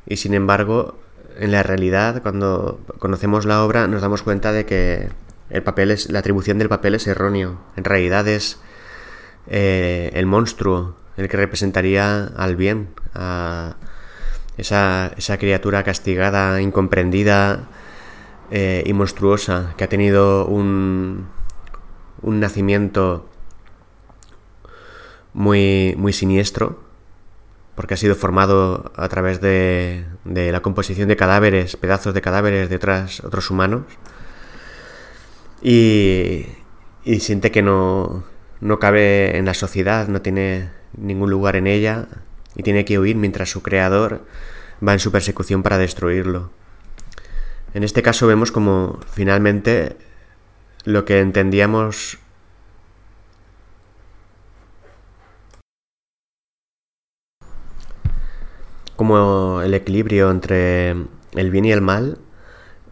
[0.05, 0.97] Y sin embargo,
[1.37, 5.09] en la realidad, cuando conocemos la obra, nos damos cuenta de que
[5.49, 7.59] el papel es, la atribución del papel es erróneo.
[7.75, 8.59] En realidad es
[9.47, 13.75] eh, el monstruo el que representaría al bien, a
[14.57, 17.67] esa, esa criatura castigada, incomprendida
[18.51, 21.27] eh, y monstruosa, que ha tenido un,
[22.21, 23.29] un nacimiento
[25.33, 26.83] muy, muy siniestro,
[27.75, 32.69] porque ha sido formado a través de, de la composición de cadáveres, pedazos de cadáveres
[32.69, 33.83] de otras, otros humanos,
[35.61, 36.45] y,
[37.03, 38.23] y siente que no,
[38.59, 42.07] no cabe en la sociedad, no tiene ningún lugar en ella,
[42.55, 44.25] y tiene que huir mientras su creador
[44.85, 46.51] va en su persecución para destruirlo.
[47.73, 49.95] En este caso vemos como finalmente
[50.85, 52.17] lo que entendíamos
[58.99, 60.89] como el equilibrio entre
[61.31, 62.17] el bien y el mal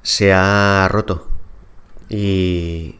[0.03, 1.27] se ha roto
[2.07, 2.95] y,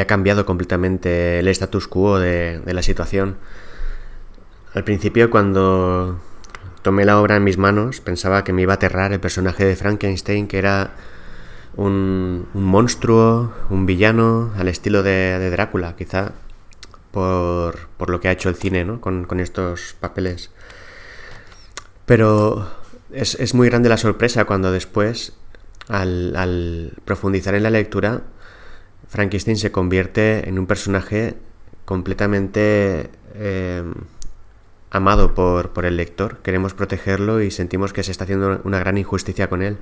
[0.00, 3.36] ha cambiado completamente el status quo de, la situación.
[4.74, 6.20] Al principio cuando
[6.82, 9.74] tomé la obra en mis manos pensaba que me iba a aterrar el personaje de
[9.74, 10.92] Frankenstein que era
[11.74, 16.30] un, monstruo, un villano al estilo de, Drácula quizá
[17.10, 19.00] por, lo que ha hecho el cine ¿no?
[19.00, 20.52] con estos papeles
[22.06, 22.68] pero
[23.12, 25.34] es, muy grande la sorpresa cuando después,
[25.88, 28.22] al, profundizar en la lectura,
[29.08, 31.34] Frankenstein se convierte en un personaje
[31.84, 33.82] completamente eh,
[34.90, 36.38] amado por, por, el lector.
[36.38, 39.78] Queremos protegerlo y sentimos que se está haciendo una gran injusticia con él.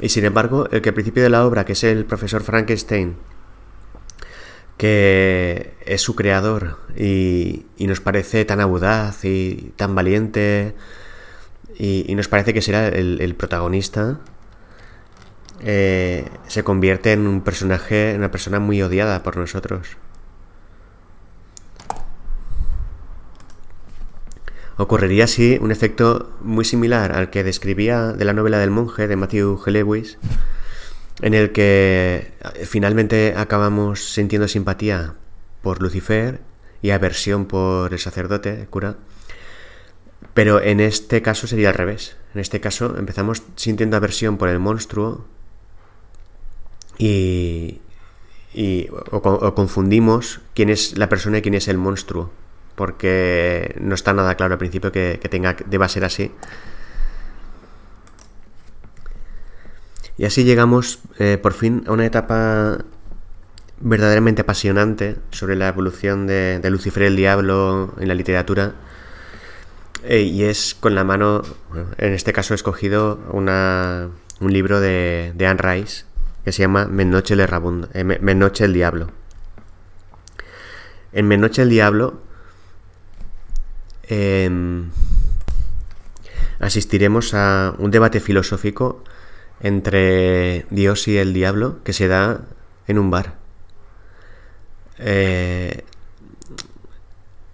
[0.00, 3.16] Y sin embargo, el que al principio de la obra, que es el profesor Frankenstein,
[4.82, 10.74] que es su creador y, nos parece tan audaz y tan valiente
[11.78, 14.20] y, nos parece que será el, protagonista,
[15.60, 19.96] eh, se convierte en un personaje, en una persona muy odiada por nosotros.
[24.76, 29.16] Ocurriría así un efecto muy similar al que describía de la novela del monje de
[29.16, 29.70] Matthew G.
[29.70, 30.18] Lewis,
[31.20, 35.14] en el que eh, finalmente acabamos sintiendo simpatía
[35.62, 36.40] por Lucifer
[36.80, 38.96] y aversión por el sacerdote, el cura.
[40.34, 42.16] Pero en este caso sería al revés.
[42.34, 45.26] En este caso empezamos sintiendo aversión por el monstruo
[46.98, 47.80] y,
[49.10, 52.30] o, confundimos quién es la persona y quién es el monstruo.
[52.74, 56.30] Porque no está nada claro al principio que, que tenga, deba ser así.
[60.18, 62.78] Y así llegamos eh, por fin a una etapa
[63.80, 68.74] verdaderamente apasionante sobre la evolución de, Lucifer y el Diablo en la literatura.
[70.04, 71.42] Eh, y es con la mano,
[71.98, 74.08] en este caso he escogido una,
[74.40, 76.04] un libro de, Anne Rice
[76.44, 79.10] que se llama Menoche, le eh, el Diablo.
[81.12, 82.20] En Menoche el Diablo
[84.08, 84.90] em,
[86.58, 89.04] asistiremos a un debate filosófico
[89.60, 92.40] entre Dios y el diablo que se da
[92.88, 93.36] en un bar.
[94.98, 95.84] Eh,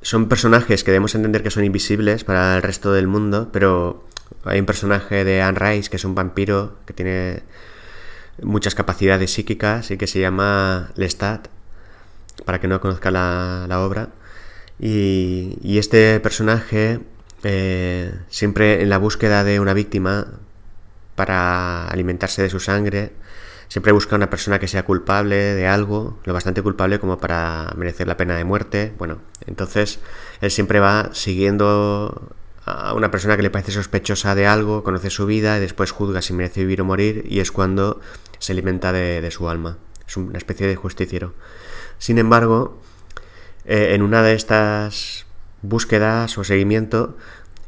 [0.09, 4.07] son personajes que debemos entender que son invisibles para el resto del mundo, pero
[4.45, 7.43] hay un personaje de Anne Rice que es un vampiro que tiene
[8.41, 11.49] muchas capacidades psíquicas y que se llama Lestat,
[12.47, 14.09] para que no conozca la, obra.
[14.81, 17.01] Y, este personaje,
[17.45, 20.29] eh, siempre en la búsqueda de una víctima,
[21.17, 23.13] para alimentarse de su sangre.
[23.69, 28.07] Siempre busca una persona que sea culpable de algo, lo bastante culpable como para merecer
[28.07, 28.95] la pena de muerte.
[28.97, 30.01] Bueno, entonces
[30.41, 35.27] él siempre va siguiendo a una persona que le parece sospechosa de algo, conoce su
[35.27, 38.01] vida y después juzga si merece vivir o morir y es cuando
[38.39, 39.77] se alimenta de, su alma.
[40.07, 41.35] Es una especie de justiciero.
[41.99, 42.81] Sin embargo,
[43.67, 45.27] eh, en una de estas
[45.61, 47.19] búsquedas o seguimiento,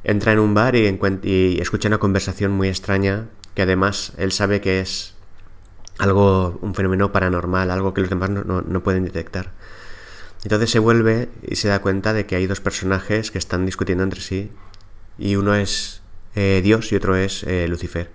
[0.03, 4.63] entra en un bar y, y escucha una conversación muy extraña que además él sabe
[4.63, 5.15] que es
[6.01, 9.53] algo, un fenómeno paranormal, algo que los demás no, pueden detectar.
[10.43, 14.03] Entonces se vuelve y se da cuenta de que hay dos personajes que están discutiendo
[14.03, 14.51] entre sí
[15.19, 16.01] y uno es
[16.35, 18.11] eh, Dios y otro es eh, Lucifer.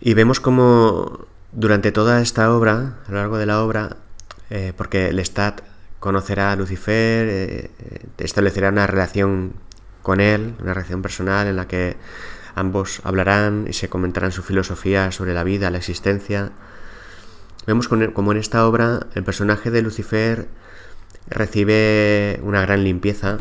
[0.00, 3.96] Y vemos como durante toda esta obra, a lo largo de la obra,
[4.50, 5.62] eh, porque Lestat
[6.00, 7.70] conocerá a Lucifer,
[8.18, 9.54] establecerá una relación
[10.02, 11.96] con él, una relación personal en la que
[12.56, 16.52] Ambos hablarán y se comentarán su filosofía sobre la vida, la existencia.
[17.66, 20.48] Vemos como en esta obra el personaje de Lucifer
[21.28, 23.36] recibe una gran limpieza.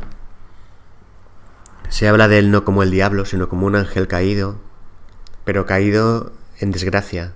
[1.87, 4.57] Se habla de él no como el diablo, sino como un ángel caído,
[5.45, 7.31] pero caído en desgracia.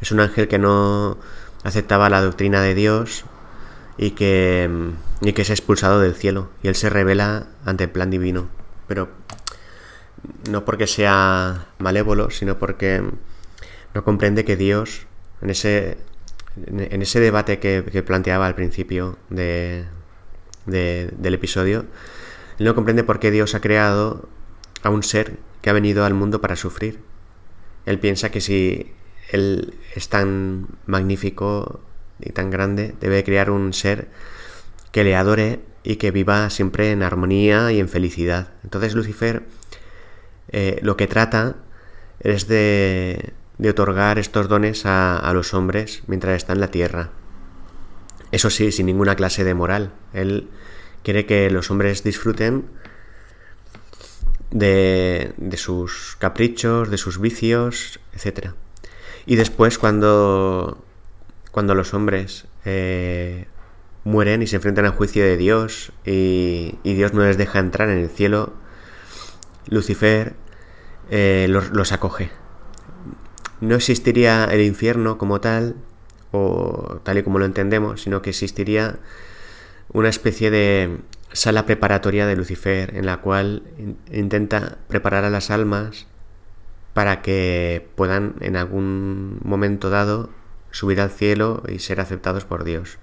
[0.00, 1.16] Es un ángel que no
[1.62, 3.24] aceptaba la doctrina de Dios
[3.98, 4.68] y que,
[5.20, 8.48] y que es expulsado del cielo, y él se revela ante el plan divino.
[8.88, 9.10] Pero
[10.50, 13.02] no porque sea malévolo, sino porque
[13.94, 15.06] no comprende que Dios,
[15.42, 15.98] en ese,
[16.66, 19.86] en ese debate que, planteaba al principio de,
[20.66, 21.86] del episodio,
[22.58, 24.28] no comprende por qué Dios ha creado
[24.82, 27.00] a un ser que ha venido al mundo para sufrir.
[27.86, 28.92] Él piensa que si
[29.30, 31.80] Él es tan magnífico
[32.20, 34.08] y tan grande, debe crear un ser
[34.92, 38.54] que le adore y que viva siempre en armonía y en felicidad.
[38.64, 39.44] Entonces Lucifer
[40.48, 41.56] eh, lo que trata
[42.20, 43.32] es de,
[43.68, 47.10] otorgar estos dones a, los hombres mientras están en la tierra.
[48.32, 49.92] Eso sí, sin ninguna clase de moral.
[50.12, 50.48] Él
[51.02, 52.64] quiere que los hombres disfruten
[54.50, 58.50] de, sus caprichos, de sus vicios, etc.
[59.26, 60.84] Y después cuando,
[61.50, 63.46] cuando los hombres eh,
[64.04, 67.98] mueren y se enfrentan al juicio de Dios y Dios no les deja entrar en
[67.98, 68.52] el cielo,
[69.68, 70.34] Lucifer
[71.10, 72.30] eh, los, acoge.
[73.60, 75.76] No existiría el infierno como tal,
[76.32, 78.98] o tal y como lo entendemos, sino que existiría
[79.92, 80.98] una especie de
[81.32, 83.62] sala preparatoria de Lucifer en la cual
[84.10, 86.06] intenta preparar a las almas
[86.92, 90.30] para que puedan en algún momento dado
[90.70, 92.98] subir al cielo y ser aceptados por Dios.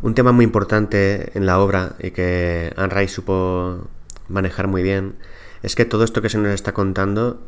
[0.00, 3.88] Un tema muy importante en la obra y que Anne Rice supo
[4.28, 5.16] manejar muy bien
[5.62, 7.40] es que todo esto que se nos está contando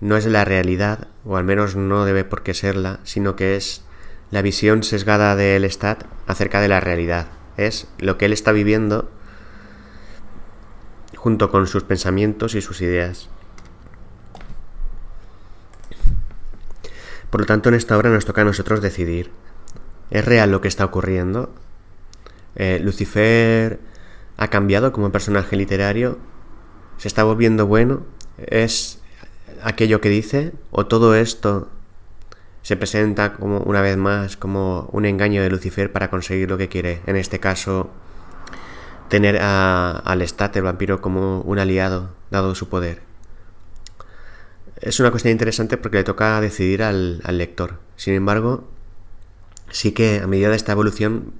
[0.00, 3.82] no es la realidad, o al menos no debe por qué serla, sino que es
[4.30, 7.26] la visión sesgada del Lestat acerca de la realidad.
[7.56, 9.10] Es lo que él está viviendo
[11.16, 13.28] junto con sus pensamientos y sus ideas.
[17.30, 19.32] Por lo tanto, en esta obra nos toca a nosotros decidir.
[20.10, 21.52] ¿Es real lo que está ocurriendo?
[22.56, 23.78] Eh, ¿Lucifer
[24.36, 26.18] ha cambiado como personaje literario?
[26.98, 28.02] ¿Se está volviendo bueno?
[28.38, 29.00] ¿Es
[29.62, 30.52] aquello que dice?
[30.70, 31.68] ¿O todo esto
[32.62, 36.68] se presenta como una vez más como un engaño de Lucifer para conseguir lo que
[36.68, 37.00] quiere?
[37.06, 37.90] En este caso,
[39.08, 43.02] tener al Lestat, el vampiro, como un aliado, dado su poder.
[44.80, 47.78] Es una cuestión interesante porque le toca decidir al, lector.
[47.96, 48.64] Sin embargo,
[49.70, 51.32] sí que a medida de esta evolución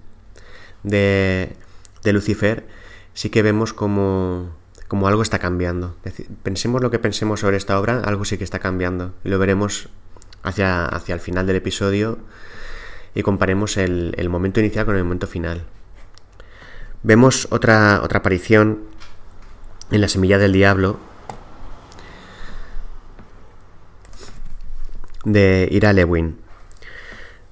[0.87, 1.57] de,
[2.05, 2.67] Lucifer,
[3.13, 4.57] sí que vemos como,
[4.89, 5.97] como algo está cambiando.
[6.43, 9.13] pensemos lo que pensemos sobre esta obra, algo sí que está cambiando.
[9.25, 9.89] Y lo veremos
[10.43, 12.19] hacia, hacia el final del episodio
[13.15, 15.65] y comparemos el, el momento inicial con el momento final.
[17.03, 18.83] Vemos otra, otra aparición
[19.91, 20.99] en la semilla del diablo
[25.25, 26.39] de Ira Lewin.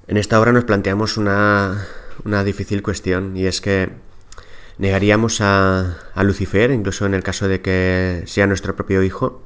[0.07, 1.87] En esta obra nos planteamos una,
[2.23, 3.89] una difícil cuestión y es que
[4.77, 9.43] negaríamos a, Lucifer, incluso en el caso de que sea nuestro propio hijo.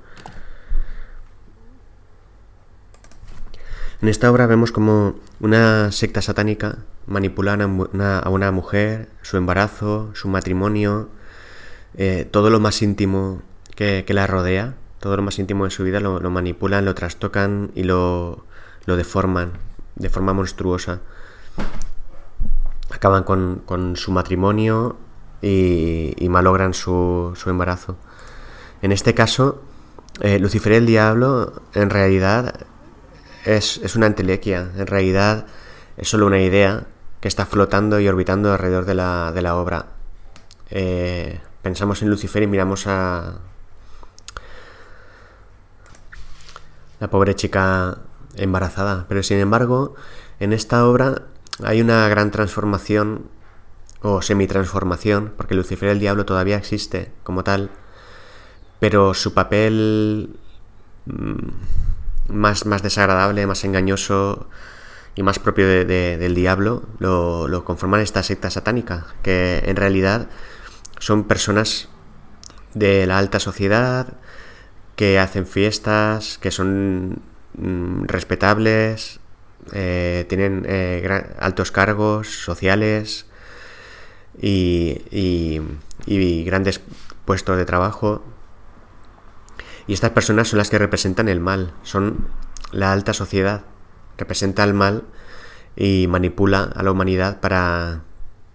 [4.01, 10.29] En esta obra vemos como una secta satánica manipula a una, mujer, su embarazo, su
[10.29, 11.09] matrimonio,
[11.95, 13.41] eh, todo lo más íntimo
[13.75, 17.83] que, la rodea, todo lo más íntimo de su vida lo, manipulan, lo trastocan y
[17.83, 18.45] lo,
[18.85, 19.53] deforman
[19.95, 21.01] de forma monstruosa.
[22.91, 24.97] Acaban con, su matrimonio
[25.41, 27.97] y, malogran su, embarazo.
[28.81, 29.61] En este caso,
[30.21, 32.65] eh, Lucifer el Diablo en realidad
[33.45, 35.45] es, una entelequia, en realidad
[35.97, 36.87] es solo una idea
[37.19, 39.87] que está flotando y orbitando alrededor de la, de la obra.
[40.71, 43.39] Eh, pensamos en Lucifer y miramos a
[46.99, 47.97] la pobre chica
[48.35, 49.95] embarazada, pero sin embargo,
[50.39, 51.23] en esta obra
[51.63, 53.27] hay una gran transformación
[54.01, 57.71] o semi-transformación, porque Lucifer el diablo todavía existe como tal,
[58.79, 60.37] pero su papel
[61.05, 64.47] mm, más, más desagradable, más engañoso,
[65.19, 70.29] y más propio del diablo lo, conforman esta secta satánica, que en realidad
[70.97, 71.89] son personas
[72.73, 74.13] de la alta sociedad
[74.95, 77.21] que hacen fiestas, que son
[77.57, 79.18] mm, respetables,
[79.73, 83.25] eh, tienen eh, altos cargos sociales
[84.41, 85.61] y,
[86.45, 86.81] grandes
[87.25, 88.23] puestos de trabajo.
[89.87, 92.27] Y estas personas son las que representan el mal, son
[92.71, 93.63] la alta sociedad
[94.19, 95.03] representa el mal
[95.75, 98.01] y manipula a la humanidad para,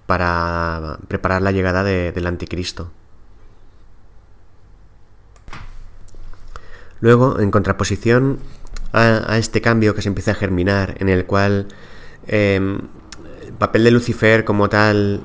[0.06, 2.92] para preparar la llegada del anticristo.
[7.00, 8.38] Luego, en contraposición
[8.94, 11.66] a, este cambio que se empieza a germinar, en el cual
[12.26, 12.78] em,
[13.42, 15.20] el papel de Lucifer como tal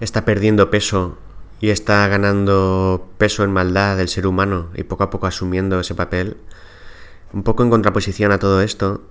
[0.00, 1.18] está perdiendo peso
[1.60, 5.94] y está ganando peso en maldad del ser humano y poco a poco asumiendo ese
[5.94, 6.36] papel,
[7.32, 9.02] un poco en contraposición a todo esto,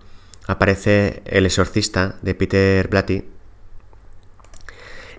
[0.48, 3.26] aparece El exorcista de Peter Blatty,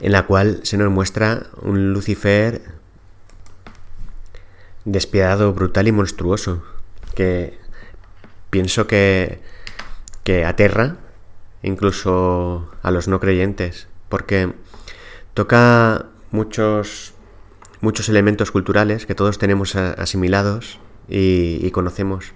[0.01, 2.63] en la cual se nos muestra un Lucifer
[4.87, 6.63] despiadado, brutal y monstruoso,
[7.19, 7.59] que
[8.49, 9.41] pienso que,
[10.23, 10.99] que aterra
[11.65, 14.55] incluso a los no creyentes, porque
[15.35, 17.15] toca muchos,
[17.81, 22.35] muchos elementos culturales que todos tenemos asimilados y conocemos.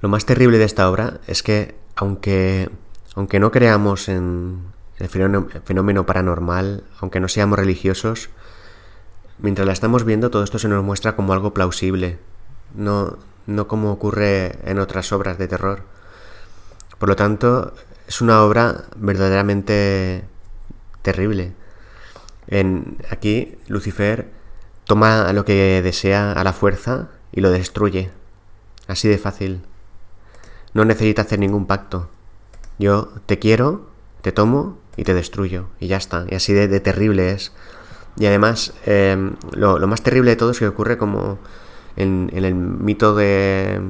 [0.00, 2.70] Lo más terrible de esta obra es que, aunque,
[3.16, 4.62] aunque no creamos en
[5.00, 8.30] el fenómeno paranormal, aunque no seamos religiosos,
[9.42, 12.18] mientras la estamos viendo todo esto se nos muestra como algo plausible,
[12.74, 15.82] no, no como ocurre en otras obras de terror.
[16.98, 17.72] Por lo tanto,
[18.06, 20.24] es una obra verdaderamente
[21.02, 21.52] terrible.
[22.48, 24.28] En, aquí Lucifer
[24.84, 28.10] toma lo que desea a la fuerza y lo destruye.
[28.88, 29.62] Así de fácil.
[30.74, 32.08] No necesita hacer ningún pacto.
[32.78, 33.88] Yo te quiero,
[34.22, 35.68] te tomo y te destruyo.
[35.78, 36.26] Y ya está.
[36.28, 37.52] Y así de, terrible es.
[38.16, 41.38] Y además, em, lo, más terrible de todo es que ocurre como
[41.96, 43.80] en, el mito de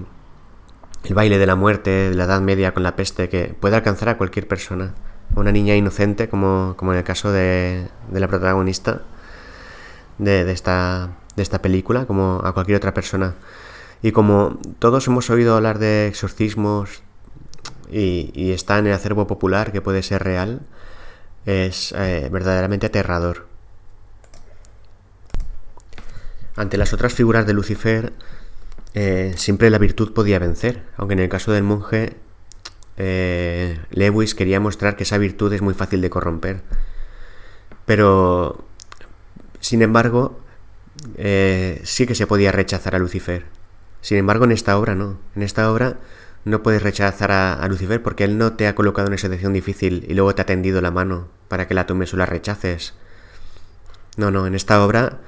[1.05, 4.09] el baile de la muerte de la Edad Media con la peste, que puede alcanzar
[4.11, 4.95] a cualquier persona.
[5.35, 9.03] Una niña inocente, como, como en el caso de, de la protagonista,
[10.19, 13.35] de, esta, de esta película, como a cualquier otra persona.
[14.03, 17.03] Y como todos hemos oído hablar de exorcismos
[17.91, 20.61] y, está en el acervo popular que puede ser real,
[21.47, 23.50] es eh, verdaderamente aterrador.
[26.61, 28.13] Ante las otras figuras de Lucifer,
[28.93, 32.19] eh, siempre la virtud podía vencer, aunque en el caso del monje,
[32.99, 36.61] eh, Lewis quería mostrar que esa virtud es muy fácil de corromper.
[37.87, 38.63] Pero,
[39.61, 40.39] sin embargo,
[41.83, 43.47] sí que se podía rechazar a Lucifer.
[44.03, 45.19] Sin embargo, en esta obra no.
[45.35, 45.97] En esta obra
[46.45, 50.05] no puedes rechazar a, Lucifer porque él no te ha colocado en esa situación difícil
[50.07, 52.93] y luego te ha tendido la mano para que la tomes o la rechaces.
[54.19, 55.21] No, no, en esta obra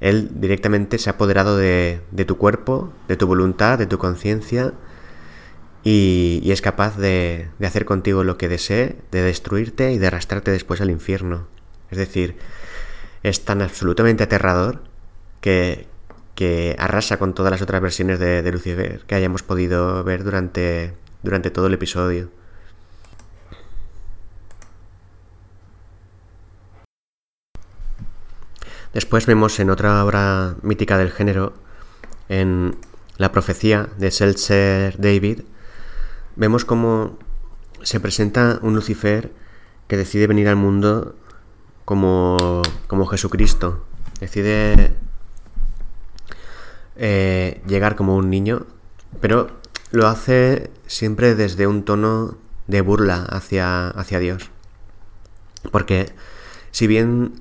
[0.00, 4.72] él directamente se ha apoderado de, tu cuerpo, de tu voluntad, de tu conciencia
[5.84, 10.50] y, es capaz de, de hacer contigo lo que desee, de destruirte y de arrastrarte
[10.50, 11.48] después al infierno.
[11.90, 12.36] Es decir,
[13.22, 14.82] es tan absolutamente aterrador
[15.40, 15.86] que,
[16.38, 20.92] que arrasa con todas las otras versiones de, Lucifer que hayamos podido ver durante
[21.52, 22.30] todo el episodio.
[28.94, 31.52] Después vemos en otra obra mítica del género,
[32.28, 32.76] en
[33.16, 35.40] La profecía de Seltzer David,
[36.36, 37.18] vemos cómo
[37.82, 39.32] se presenta un Lucifer
[39.88, 41.16] que decide venir al mundo
[41.84, 43.84] como, como Jesucristo.
[44.20, 44.94] Decide
[46.96, 48.66] eh, llegar como un niño,
[49.20, 49.48] pero
[49.90, 52.36] lo hace siempre desde un tono
[52.66, 54.50] de burla hacia, hacia Dios.
[55.72, 56.12] Porque
[56.70, 57.40] si bien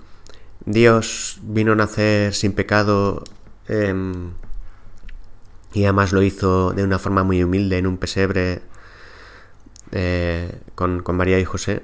[0.66, 3.24] Dios vino a nacer sin pecado
[3.68, 4.32] em,
[5.74, 8.62] y además lo hizo de una forma muy humilde en un pesebre
[9.92, 11.84] eh, con, con María y José,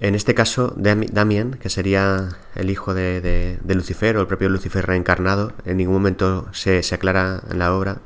[0.00, 5.52] en este caso, Damien, que sería el hijo de, Lucifer o el propio Lucifer reencarnado,
[5.64, 7.98] en ningún momento se, aclara en la obra,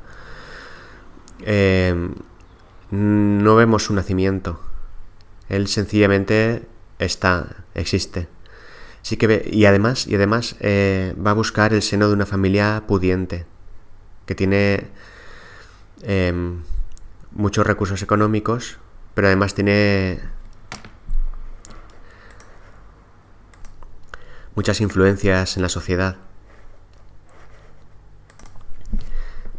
[1.41, 2.09] eh,
[2.89, 4.59] no vemos su nacimiento.
[5.49, 6.63] Él sencillamente
[6.97, 8.27] está, existe.
[9.03, 12.83] Sí que y además, y además eh, va a buscar el seno de una familia
[12.87, 13.45] pudiente,
[14.25, 14.87] que tiene
[16.01, 16.33] eh,
[17.31, 18.79] muchos recursos económicos,
[19.13, 20.19] pero además tiene
[24.55, 26.17] muchas influencias en la sociedad.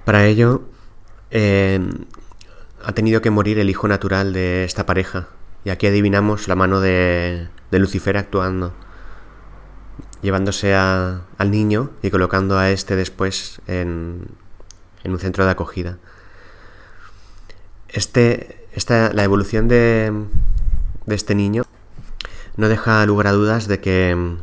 [0.05, 0.63] Para ello,
[1.31, 1.81] eh,
[2.85, 5.29] ha tenido que morir el hijo natural de esta pareja.
[5.65, 8.75] Y aquí adivinamos la mano de, Lucifer actuando,
[10.25, 14.27] llevándose al niño y colocando a este después en,
[15.05, 15.99] en un centro de acogida.
[17.89, 20.13] Este, esta, la evolución de,
[21.07, 21.65] de este niño
[22.57, 24.37] no deja lugar a dudas de que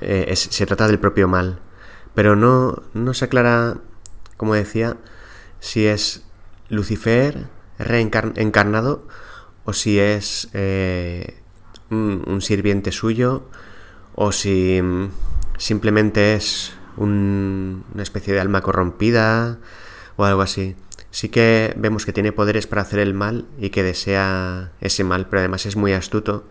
[0.00, 1.60] eh, se trata del propio mal.
[2.14, 3.76] Pero no, no se aclara,
[4.36, 4.96] como decía,
[5.60, 6.24] si es
[6.68, 9.06] Lucifer reencarnado
[9.64, 11.40] o si es eh,
[11.90, 13.48] un, sirviente suyo
[14.14, 14.80] o si
[15.58, 19.58] simplemente es una especie de alma corrompida
[20.16, 20.76] o algo así.
[21.10, 25.28] Sí que vemos que tiene poderes para hacer el mal y que desea ese mal,
[25.28, 26.48] pero además es muy astuto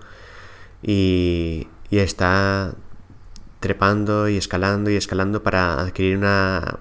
[0.84, 2.76] y, y está
[3.60, 6.80] trepando y escalando y escalando para adquirir una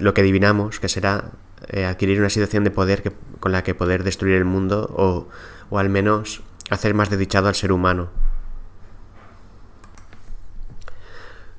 [0.00, 1.32] lo que adivinamos que será
[1.68, 5.28] eh, adquirir una situación de poder con la que poder destruir el mundo o,
[5.70, 8.10] o al menos hacer más desdichado al ser humano.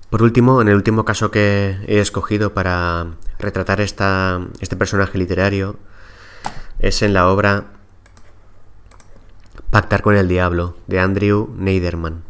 [0.09, 3.07] Por último, en el último caso que he escogido para
[3.37, 5.77] retratar este personaje literario
[6.79, 7.65] es en la obra
[9.69, 12.23] Pactar con el Diablo de Andrew Neiderman.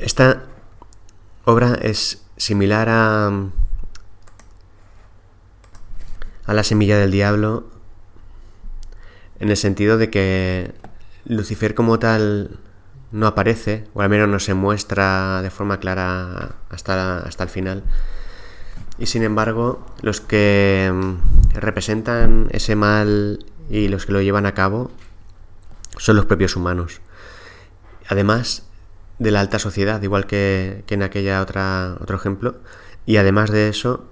[0.00, 0.42] Esta
[1.44, 3.28] obra es similar a,
[6.44, 7.68] a La Semilla del Diablo
[9.38, 10.74] en el sentido de que
[11.24, 12.58] Lucifer como tal
[13.14, 17.84] no aparece, o al menos no se muestra de forma clara hasta, hasta el final.
[18.98, 24.54] Y sin embargo, los que mm, representan ese mal y los que lo llevan a
[24.54, 24.90] cabo
[25.96, 27.00] son los propios humanos.
[28.08, 28.64] Además,
[29.20, 32.56] de la alta sociedad, igual que, en aquella otra otro ejemplo.
[33.06, 34.08] Y además de eso,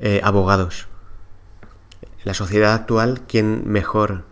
[0.00, 0.88] eh, abogados.
[2.24, 4.24] La sociedad actual, ¿quién mejor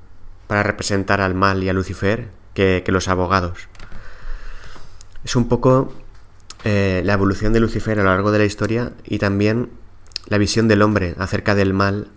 [0.48, 3.68] para representar al mal y a Lucifer que, los abogados?
[5.24, 5.92] Es un poco
[6.64, 9.70] eh, la evolución de Lucifer a lo largo de la historia y también
[10.26, 12.08] la visión del hombre acerca del mal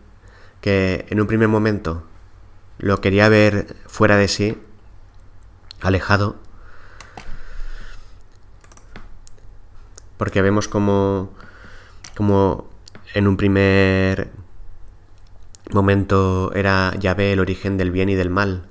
[0.61, 2.03] que en un primer momento
[2.77, 4.57] lo quería ver fuera de sí,
[5.81, 6.37] alejado,
[10.17, 11.31] porque vemos como,
[12.15, 12.69] como
[13.13, 14.31] en un primer
[15.71, 18.67] momento era Yahvé el origen del bien y del mal,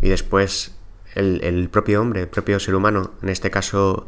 [0.00, 0.73] y después
[1.14, 4.06] el, propio hombre, el propio ser humano, en este caso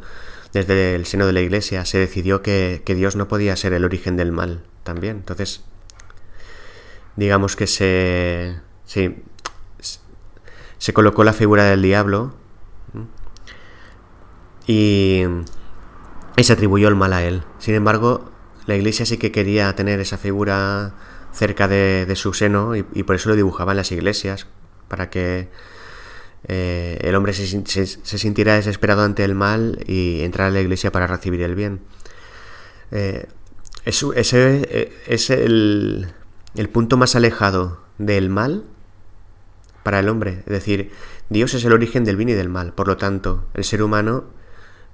[0.53, 4.17] desde el seno de la iglesia, se decidió que, Dios no podía ser el origen
[4.17, 5.17] del mal también.
[5.17, 5.63] Entonces,
[7.15, 9.23] digamos que se, se
[10.93, 12.35] colocó la figura del diablo
[14.65, 15.23] y,
[16.35, 17.43] y, se atribuyó el mal a él.
[17.59, 18.31] Sin embargo,
[18.65, 20.93] la iglesia sí que quería tener esa figura
[21.31, 24.47] cerca de, de su seno y, y, por eso lo dibujaba en las iglesias,
[24.87, 25.49] para que
[26.45, 30.61] eh, el hombre se, se, se, sintiera desesperado ante el mal y entrara a la
[30.61, 31.81] iglesia para recibir el bien.
[32.91, 33.27] Eh,
[33.85, 36.07] es, ese eh, es el,
[36.71, 38.63] punto más alejado del mal
[39.83, 40.39] para el hombre.
[40.45, 40.91] Es decir,
[41.29, 42.73] Dios es el origen del bien y del mal.
[42.73, 44.25] Por lo tanto, el ser humano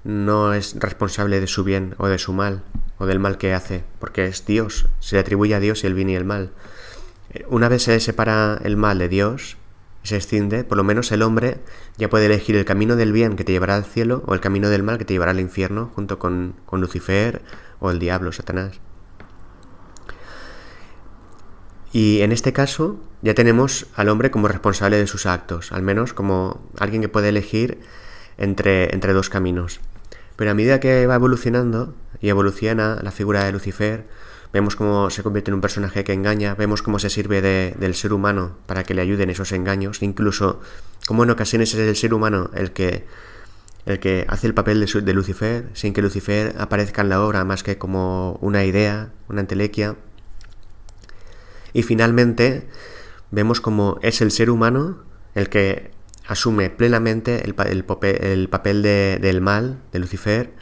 [0.02, 2.62] no es responsable de su bien o de su mal
[2.98, 4.86] o del mal que hace, porque es Dios.
[5.00, 6.50] Se le atribuye a Dios el bien y el mal.
[7.48, 9.56] Una vez se separa el mal de Dios
[10.04, 11.58] se extiende, por lo menos el hombre
[11.96, 14.68] ya puede elegir el camino del bien que te llevará al cielo o el camino
[14.68, 17.42] del mal que te llevará al infierno junto con, con Lucifer
[17.80, 18.80] o el diablo, Satanás.
[21.90, 26.12] Y en este caso ya tenemos al hombre como responsable de sus actos, al menos
[26.12, 27.80] como alguien que puede elegir
[28.36, 29.80] entre, entre dos caminos.
[30.36, 34.06] Pero a medida que va evolucionando y evoluciona la figura de Lucifer,
[34.54, 37.96] vemos cómo se convierte en un personaje que engaña, vemos cómo se sirve de, del
[37.96, 40.60] ser humano para que le ayuden esos engaños, incluso
[41.08, 43.04] cómo en ocasiones es el ser humano el que,
[43.84, 47.64] el que hace el papel de, Lucifer, sin que Lucifer aparezca en la obra más
[47.64, 49.96] que como una idea, una entelequia,
[51.72, 52.68] y finalmente
[53.32, 55.02] vemos como es el ser humano
[55.34, 55.90] el que
[56.28, 57.84] asume plenamente el, el,
[58.20, 60.52] el papel de, del mal, de Lucifer,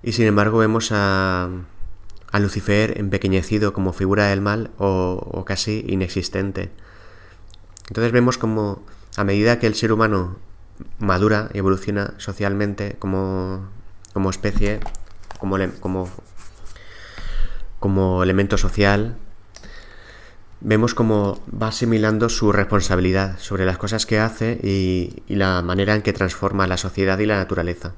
[0.00, 1.50] y sin embargo vemos a,
[2.32, 6.70] a Lucifer empequeñecido como figura del mal o, casi inexistente.
[7.88, 8.82] Entonces vemos como
[9.16, 10.36] a medida que el ser humano
[10.98, 13.68] madura y evoluciona socialmente como,
[14.12, 14.80] como especie,
[15.38, 16.08] como, como,
[17.80, 19.16] como elemento social,
[20.60, 25.94] vemos cómo va asimilando su responsabilidad sobre las cosas que hace y, y, la manera
[25.94, 27.94] en que transforma la sociedad y la naturaleza.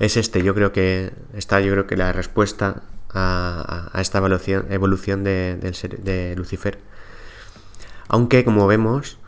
[0.00, 2.82] Es este, yo creo que está, yo creo que la respuesta
[3.12, 5.56] a, a esta evolución, evolución de,
[6.02, 6.78] de, Lucifer.
[8.08, 9.18] Aunque, como vemos,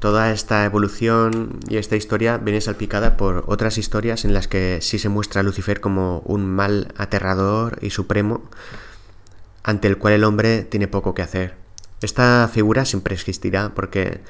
[0.00, 4.98] toda esta evolución y esta historia viene salpicada por otras historias en las que sí
[4.98, 8.42] se muestra a Lucifer como un mal aterrador y supremo
[9.62, 11.56] ante el cual el hombre tiene poco que hacer.
[12.00, 14.22] Esta figura siempre existirá porque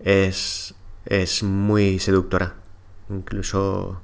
[0.00, 0.74] es,
[1.06, 2.56] es muy seductora.
[3.08, 4.02] Incluso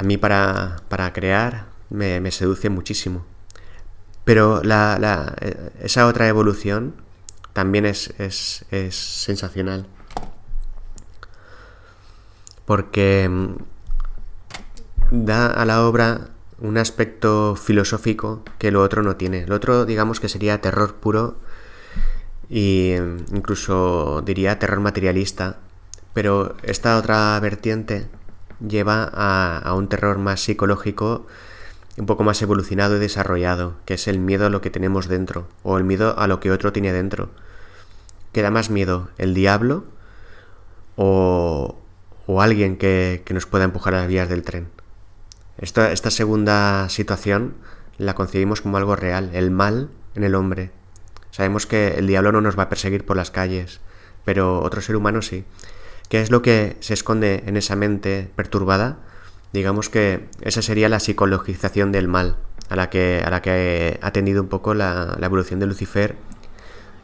[0.00, 3.26] a mí para, para crear me, me, seduce muchísimo.
[4.24, 5.36] Pero la, la,
[5.82, 6.94] esa otra evolución
[7.52, 9.86] también es, es, es sensacional.
[12.64, 13.56] Porque mm,
[15.10, 16.30] da a la obra
[16.60, 19.46] un aspecto filosófico que lo otro no tiene.
[19.46, 21.36] Lo otro, digamos que sería terror puro
[22.48, 22.96] e
[23.34, 25.58] incluso diría terror materialista,
[26.14, 28.08] pero esta otra vertiente
[28.66, 31.26] lleva a, un terror más psicológico,
[31.96, 35.48] un poco más evolucionado y desarrollado, que es el miedo a lo que tenemos dentro,
[35.62, 37.30] o el miedo a lo que otro tiene dentro.
[38.32, 39.08] ¿Qué da más miedo?
[39.18, 39.84] ¿El diablo
[40.96, 41.78] o,
[42.26, 44.68] o alguien que, que nos pueda empujar a las vías del tren?
[45.58, 47.54] Esta segunda situación
[47.98, 50.70] la concebimos como algo real, el mal en el hombre.
[51.30, 53.80] Sabemos que el diablo no nos va a perseguir por las calles,
[54.24, 55.44] pero otro ser humano sí.
[56.10, 58.98] ¿Qué es lo que se esconde en esa mente perturbada?
[59.52, 62.36] Digamos que esa sería la psicologización del mal,
[62.68, 66.16] a la que, a la que ha tendido un poco la, la evolución de Lucifer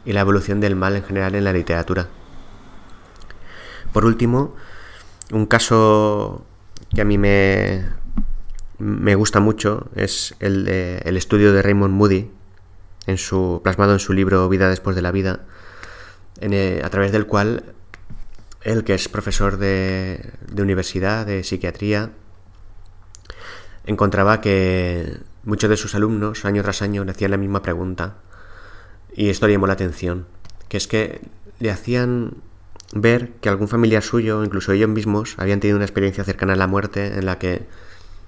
[0.03, 2.09] y la evolución del mal en general en la literatura.
[3.93, 4.55] Por último,
[5.31, 6.45] un caso
[6.93, 7.85] que a mí me,
[8.77, 12.29] me gusta mucho es el, de, el estudio de Raymond Moody,
[13.05, 15.45] en su, plasmado en su libro Vida después de la vida,
[16.41, 17.63] en a través del cual
[18.61, 22.11] él, que es profesor de, de universidad, de psiquiatría,
[23.85, 28.15] encontraba que muchos de sus alumnos, año tras año, le hacían la misma pregunta.
[29.13, 30.27] Y esto le llamó la atención,
[30.67, 31.21] que es que
[31.59, 32.35] le hacían
[32.93, 36.67] ver que algún familiar suyo, incluso ellos mismos, habían tenido una experiencia cercana a la
[36.67, 37.65] muerte en la que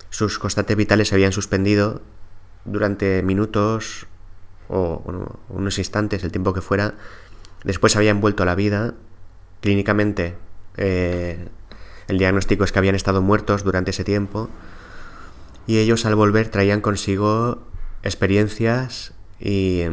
[0.10, 2.02] sus constantes vitales se habían suspendido
[2.66, 4.08] durante minutos
[4.68, 6.94] o bueno, unos instantes, el tiempo que fuera.
[7.64, 8.94] Después habían vuelto a la vida.
[9.62, 10.36] Clínicamente,
[10.78, 11.48] eh,
[12.08, 14.50] el diagnóstico es que habían estado muertos durante ese tiempo.
[15.68, 17.60] y ellos al volver traían consigo
[18.02, 19.84] experiencias y,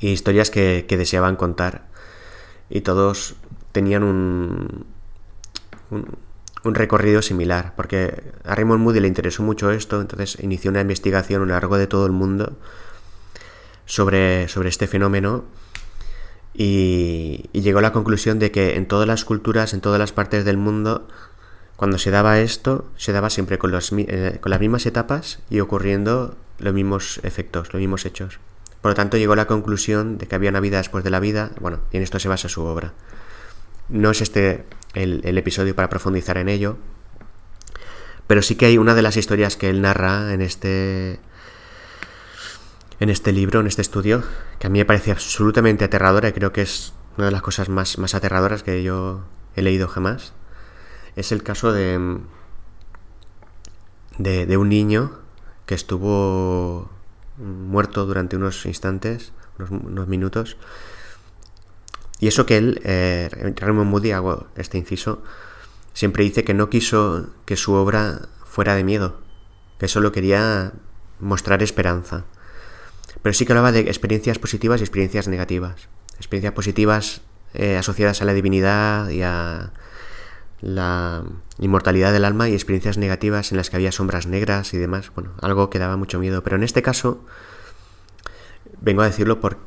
[0.00, 1.86] historias que, que, deseaban contar
[2.68, 3.36] y todos
[3.72, 4.86] tenían un,
[6.64, 11.44] recorrido similar porque a Raymond Moody le interesó mucho esto entonces inició una investigación a
[11.44, 12.56] lo largo de todo el mundo
[13.84, 15.44] sobre, sobre este fenómeno
[16.56, 20.44] y, llegó a la conclusión de que en todas las culturas, en todas las partes
[20.44, 21.06] del mundo,
[21.76, 26.36] cuando se daba esto, se daba siempre con, eh, con las mismas etapas y ocurriendo
[26.58, 28.38] los mismos efectos, los mismos hechos.
[28.80, 31.20] Por lo tanto, llegó a la conclusión de que había una vida después de la
[31.20, 32.94] vida, bueno, y en esto se basa su obra.
[33.88, 36.78] No es este el episodio para profundizar en ello,
[38.26, 41.20] pero sí que hay una de las historias que él narra en este
[43.00, 44.22] en este libro, en este estudio,
[44.58, 47.68] que a mí me parece absolutamente aterradora y creo que es una de las cosas
[47.68, 49.24] más, más aterradoras que yo
[49.54, 50.32] he leído jamás,
[51.16, 52.18] es el caso de,
[54.18, 55.18] de, un niño
[55.64, 56.90] que estuvo
[57.38, 60.56] muerto durante unos instantes, unos, unos minutos,
[62.18, 65.22] y eso que él, eh, Raymond Moody, hago este inciso,
[65.92, 69.20] siempre dice que no quiso que su obra fuera de miedo,
[69.78, 70.72] que solo quería
[71.20, 72.24] mostrar esperanza.
[73.22, 75.88] Pero sí que hablaba de experiencias positivas y experiencias negativas.
[76.16, 77.22] Experiencias positivas
[77.54, 79.72] eh, asociadas a la divinidad y a
[80.60, 81.24] la
[81.58, 85.10] inmortalidad del alma y experiencias negativas en las que había sombras negras y demás.
[85.14, 86.42] Bueno, algo que daba mucho miedo.
[86.42, 87.24] Pero en este caso,
[88.80, 89.58] vengo a decirlo por,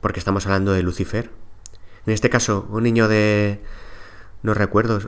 [0.00, 1.30] porque estamos hablando de Lucifer.
[2.06, 3.60] En este caso, un niño de,
[4.42, 5.00] no recuerdo,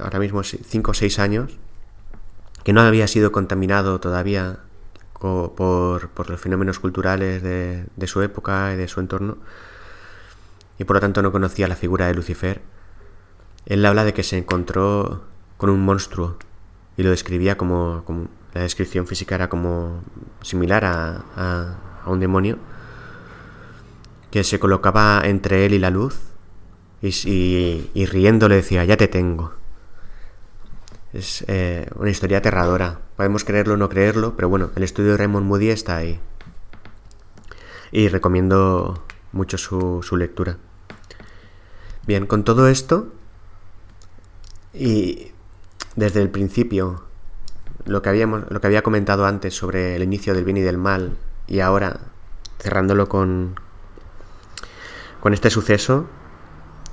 [0.00, 1.58] ahora mismo 5 o 6 años,
[2.64, 4.60] que no había sido contaminado todavía
[5.22, 9.36] por, los fenómenos culturales de, su época y de su entorno,
[10.78, 12.60] y por lo tanto no conocía la figura de Lucifer,
[13.66, 15.22] él habla de que se encontró
[15.56, 16.36] con un monstruo
[16.96, 20.02] y lo describía como, como la descripción física era como
[20.42, 22.58] similar a, un demonio
[24.32, 26.18] que se colocaba entre él y la luz
[27.00, 29.61] y, y riendo le decía, ya te tengo.
[31.12, 33.00] Es eh, una historia aterradora.
[33.16, 36.20] Podemos creerlo o no creerlo, pero bueno, el estudio de Raymond Moody está ahí.
[37.90, 40.56] Y recomiendo mucho su, su lectura.
[42.06, 43.12] Bien, con todo esto,
[44.72, 45.32] y
[45.96, 47.04] desde el principio,
[47.84, 50.78] lo que, habíamos, lo que había comentado antes sobre el inicio del bien y del
[50.78, 52.00] mal, y ahora
[52.58, 53.56] cerrándolo con,
[55.20, 56.06] con este suceso,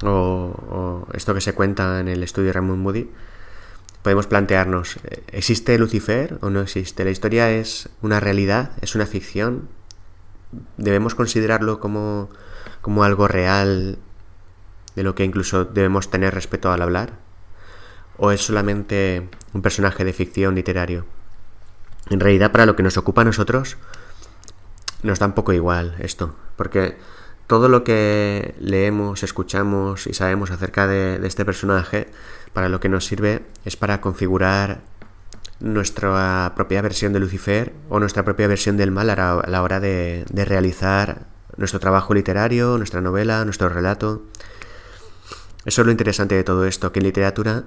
[0.03, 3.09] o, o esto que se cuenta en el estudio de Raymond Moody,
[4.01, 4.97] podemos plantearnos,
[5.31, 7.03] ¿existe Lucifer o no existe?
[7.03, 9.67] La historia es una realidad, es una ficción.
[10.77, 12.29] Debemos considerarlo como,
[12.81, 13.99] como algo real,
[14.95, 17.13] de lo que incluso debemos tener respeto al hablar.
[18.17, 21.05] ¿O es solamente un personaje de ficción literario?
[22.09, 23.77] En realidad, para lo que nos ocupa a nosotros,
[25.03, 26.97] nos da un poco igual esto, porque
[27.47, 32.07] todo lo que leemos, escuchamos y sabemos acerca de, de este personaje
[32.53, 34.81] para lo que nos sirve es para configurar
[35.59, 40.25] nuestra propia versión de Lucifer o nuestra propia versión del mal a la hora de,
[40.33, 41.27] realizar
[41.57, 44.23] nuestro trabajo literario, nuestra novela, nuestro relato.
[45.65, 47.63] Eso es lo interesante de todo esto, que en literatura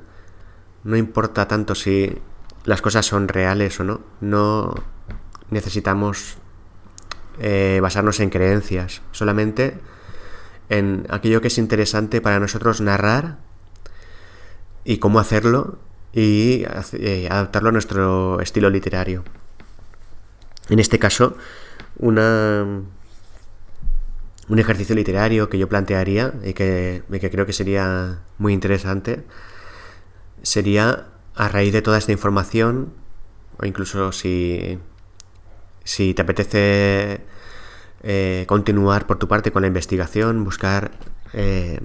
[0.84, 2.18] no importa tanto si
[2.64, 4.74] las cosas son reales o no, no
[5.50, 6.38] necesitamos
[7.38, 9.78] eh, basarnos en creencias, solamente
[10.70, 13.38] en aquello que es interesante para nosotros narrar
[14.84, 15.78] y cómo hacerlo
[16.12, 16.64] y
[16.94, 19.24] eh, adaptarlo a nuestro estilo literario.
[20.68, 21.36] En este caso,
[21.98, 22.82] una,
[24.48, 29.24] un ejercicio literario que yo plantearía y que, que creo que sería muy interesante
[30.42, 32.92] sería a raíz de toda esta información
[33.58, 34.78] o incluso si,
[35.84, 37.20] si te apetece
[38.02, 40.90] eh, continuar por tu parte con la investigación, buscar
[41.32, 41.80] eh,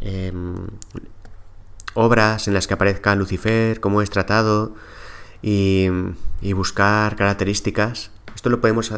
[0.00, 0.32] eh,
[1.98, 4.74] obras en las que aparezca Lucifer, cómo es tratado
[5.42, 5.88] y,
[6.40, 8.10] y buscar características.
[8.34, 8.92] Esto lo podemos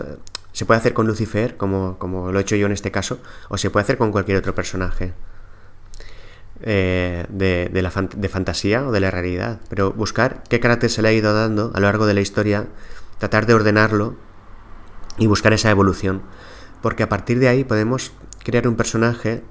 [0.53, 3.57] se puede hacer con Lucifer, como, como, lo he hecho yo en este caso, o
[3.57, 5.13] se puede hacer con cualquier otro personaje
[6.63, 9.61] eh, de, de fantasía o de la realidad.
[9.69, 12.67] Pero buscar qué carácter se le ha ido dando a lo largo de la historia,
[13.19, 14.17] tratar de ordenarlo
[15.19, 16.23] y buscar esa evolución.
[16.83, 19.43] Porque a partir de ahí podemos crear un personaje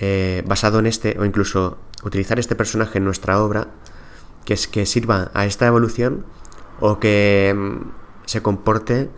[0.00, 3.68] eh, basado en este, o incluso utilizar este personaje en nuestra obra,
[4.44, 6.24] que es que sirva a esta evolución
[6.80, 9.10] o que mm, se comporte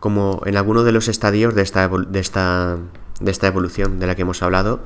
[0.00, 2.76] como en alguno de los estadios de esta, de esta,
[3.20, 4.80] de esta evolución de la que hemos hablado,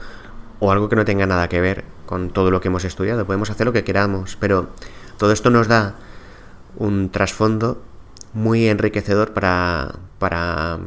[0.61, 3.27] o algo que no tenga nada que ver con todo lo que hemos estudiado.
[3.27, 4.69] Podemos hacer lo que queramos, pero
[5.17, 5.95] todo esto nos da
[6.77, 7.83] un trasfondo
[8.35, 10.79] muy enriquecedor para, para,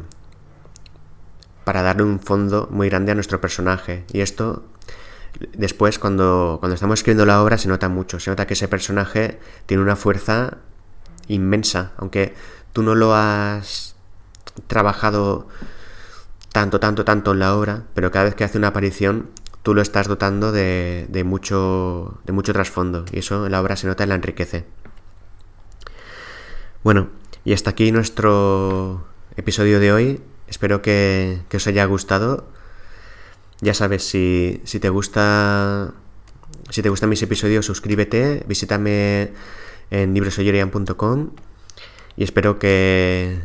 [1.63, 4.05] para darle un fondo muy grande a nuestro personaje.
[4.11, 4.63] Y esto
[5.53, 9.39] después cuando, cuando estamos escribiendo la obra se nota mucho, se nota que ese personaje
[9.65, 10.57] tiene una fuerza
[11.27, 12.33] inmensa, aunque
[12.73, 13.95] tú no lo has
[14.67, 15.47] trabajado
[16.51, 19.29] tanto, tanto, tanto en la obra, pero cada vez que hace una aparición
[19.63, 23.75] tú lo estás dotando de, de mucho, de mucho trasfondo y eso en la obra
[23.75, 24.65] se nota y la enriquece.
[26.83, 27.09] Bueno,
[27.45, 29.05] y hasta aquí nuestro
[29.35, 30.21] episodio de hoy.
[30.51, 32.45] Espero que, que os haya gustado.
[33.61, 35.93] Ya sabes, si, si te gusta.
[36.69, 39.31] Si te gustan mis episodios, suscríbete, visítame
[39.89, 41.31] en librosoyorian.com
[42.17, 43.39] y espero que,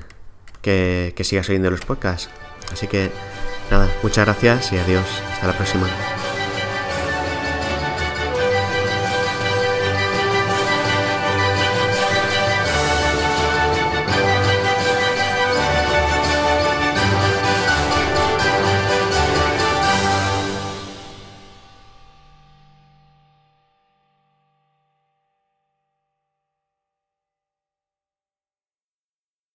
[0.63, 2.29] que, que sigas oyendo los podcasts.
[2.73, 3.11] Así que
[3.71, 5.07] nada, muchas gracias y adiós.
[5.33, 5.87] Hasta la próxima.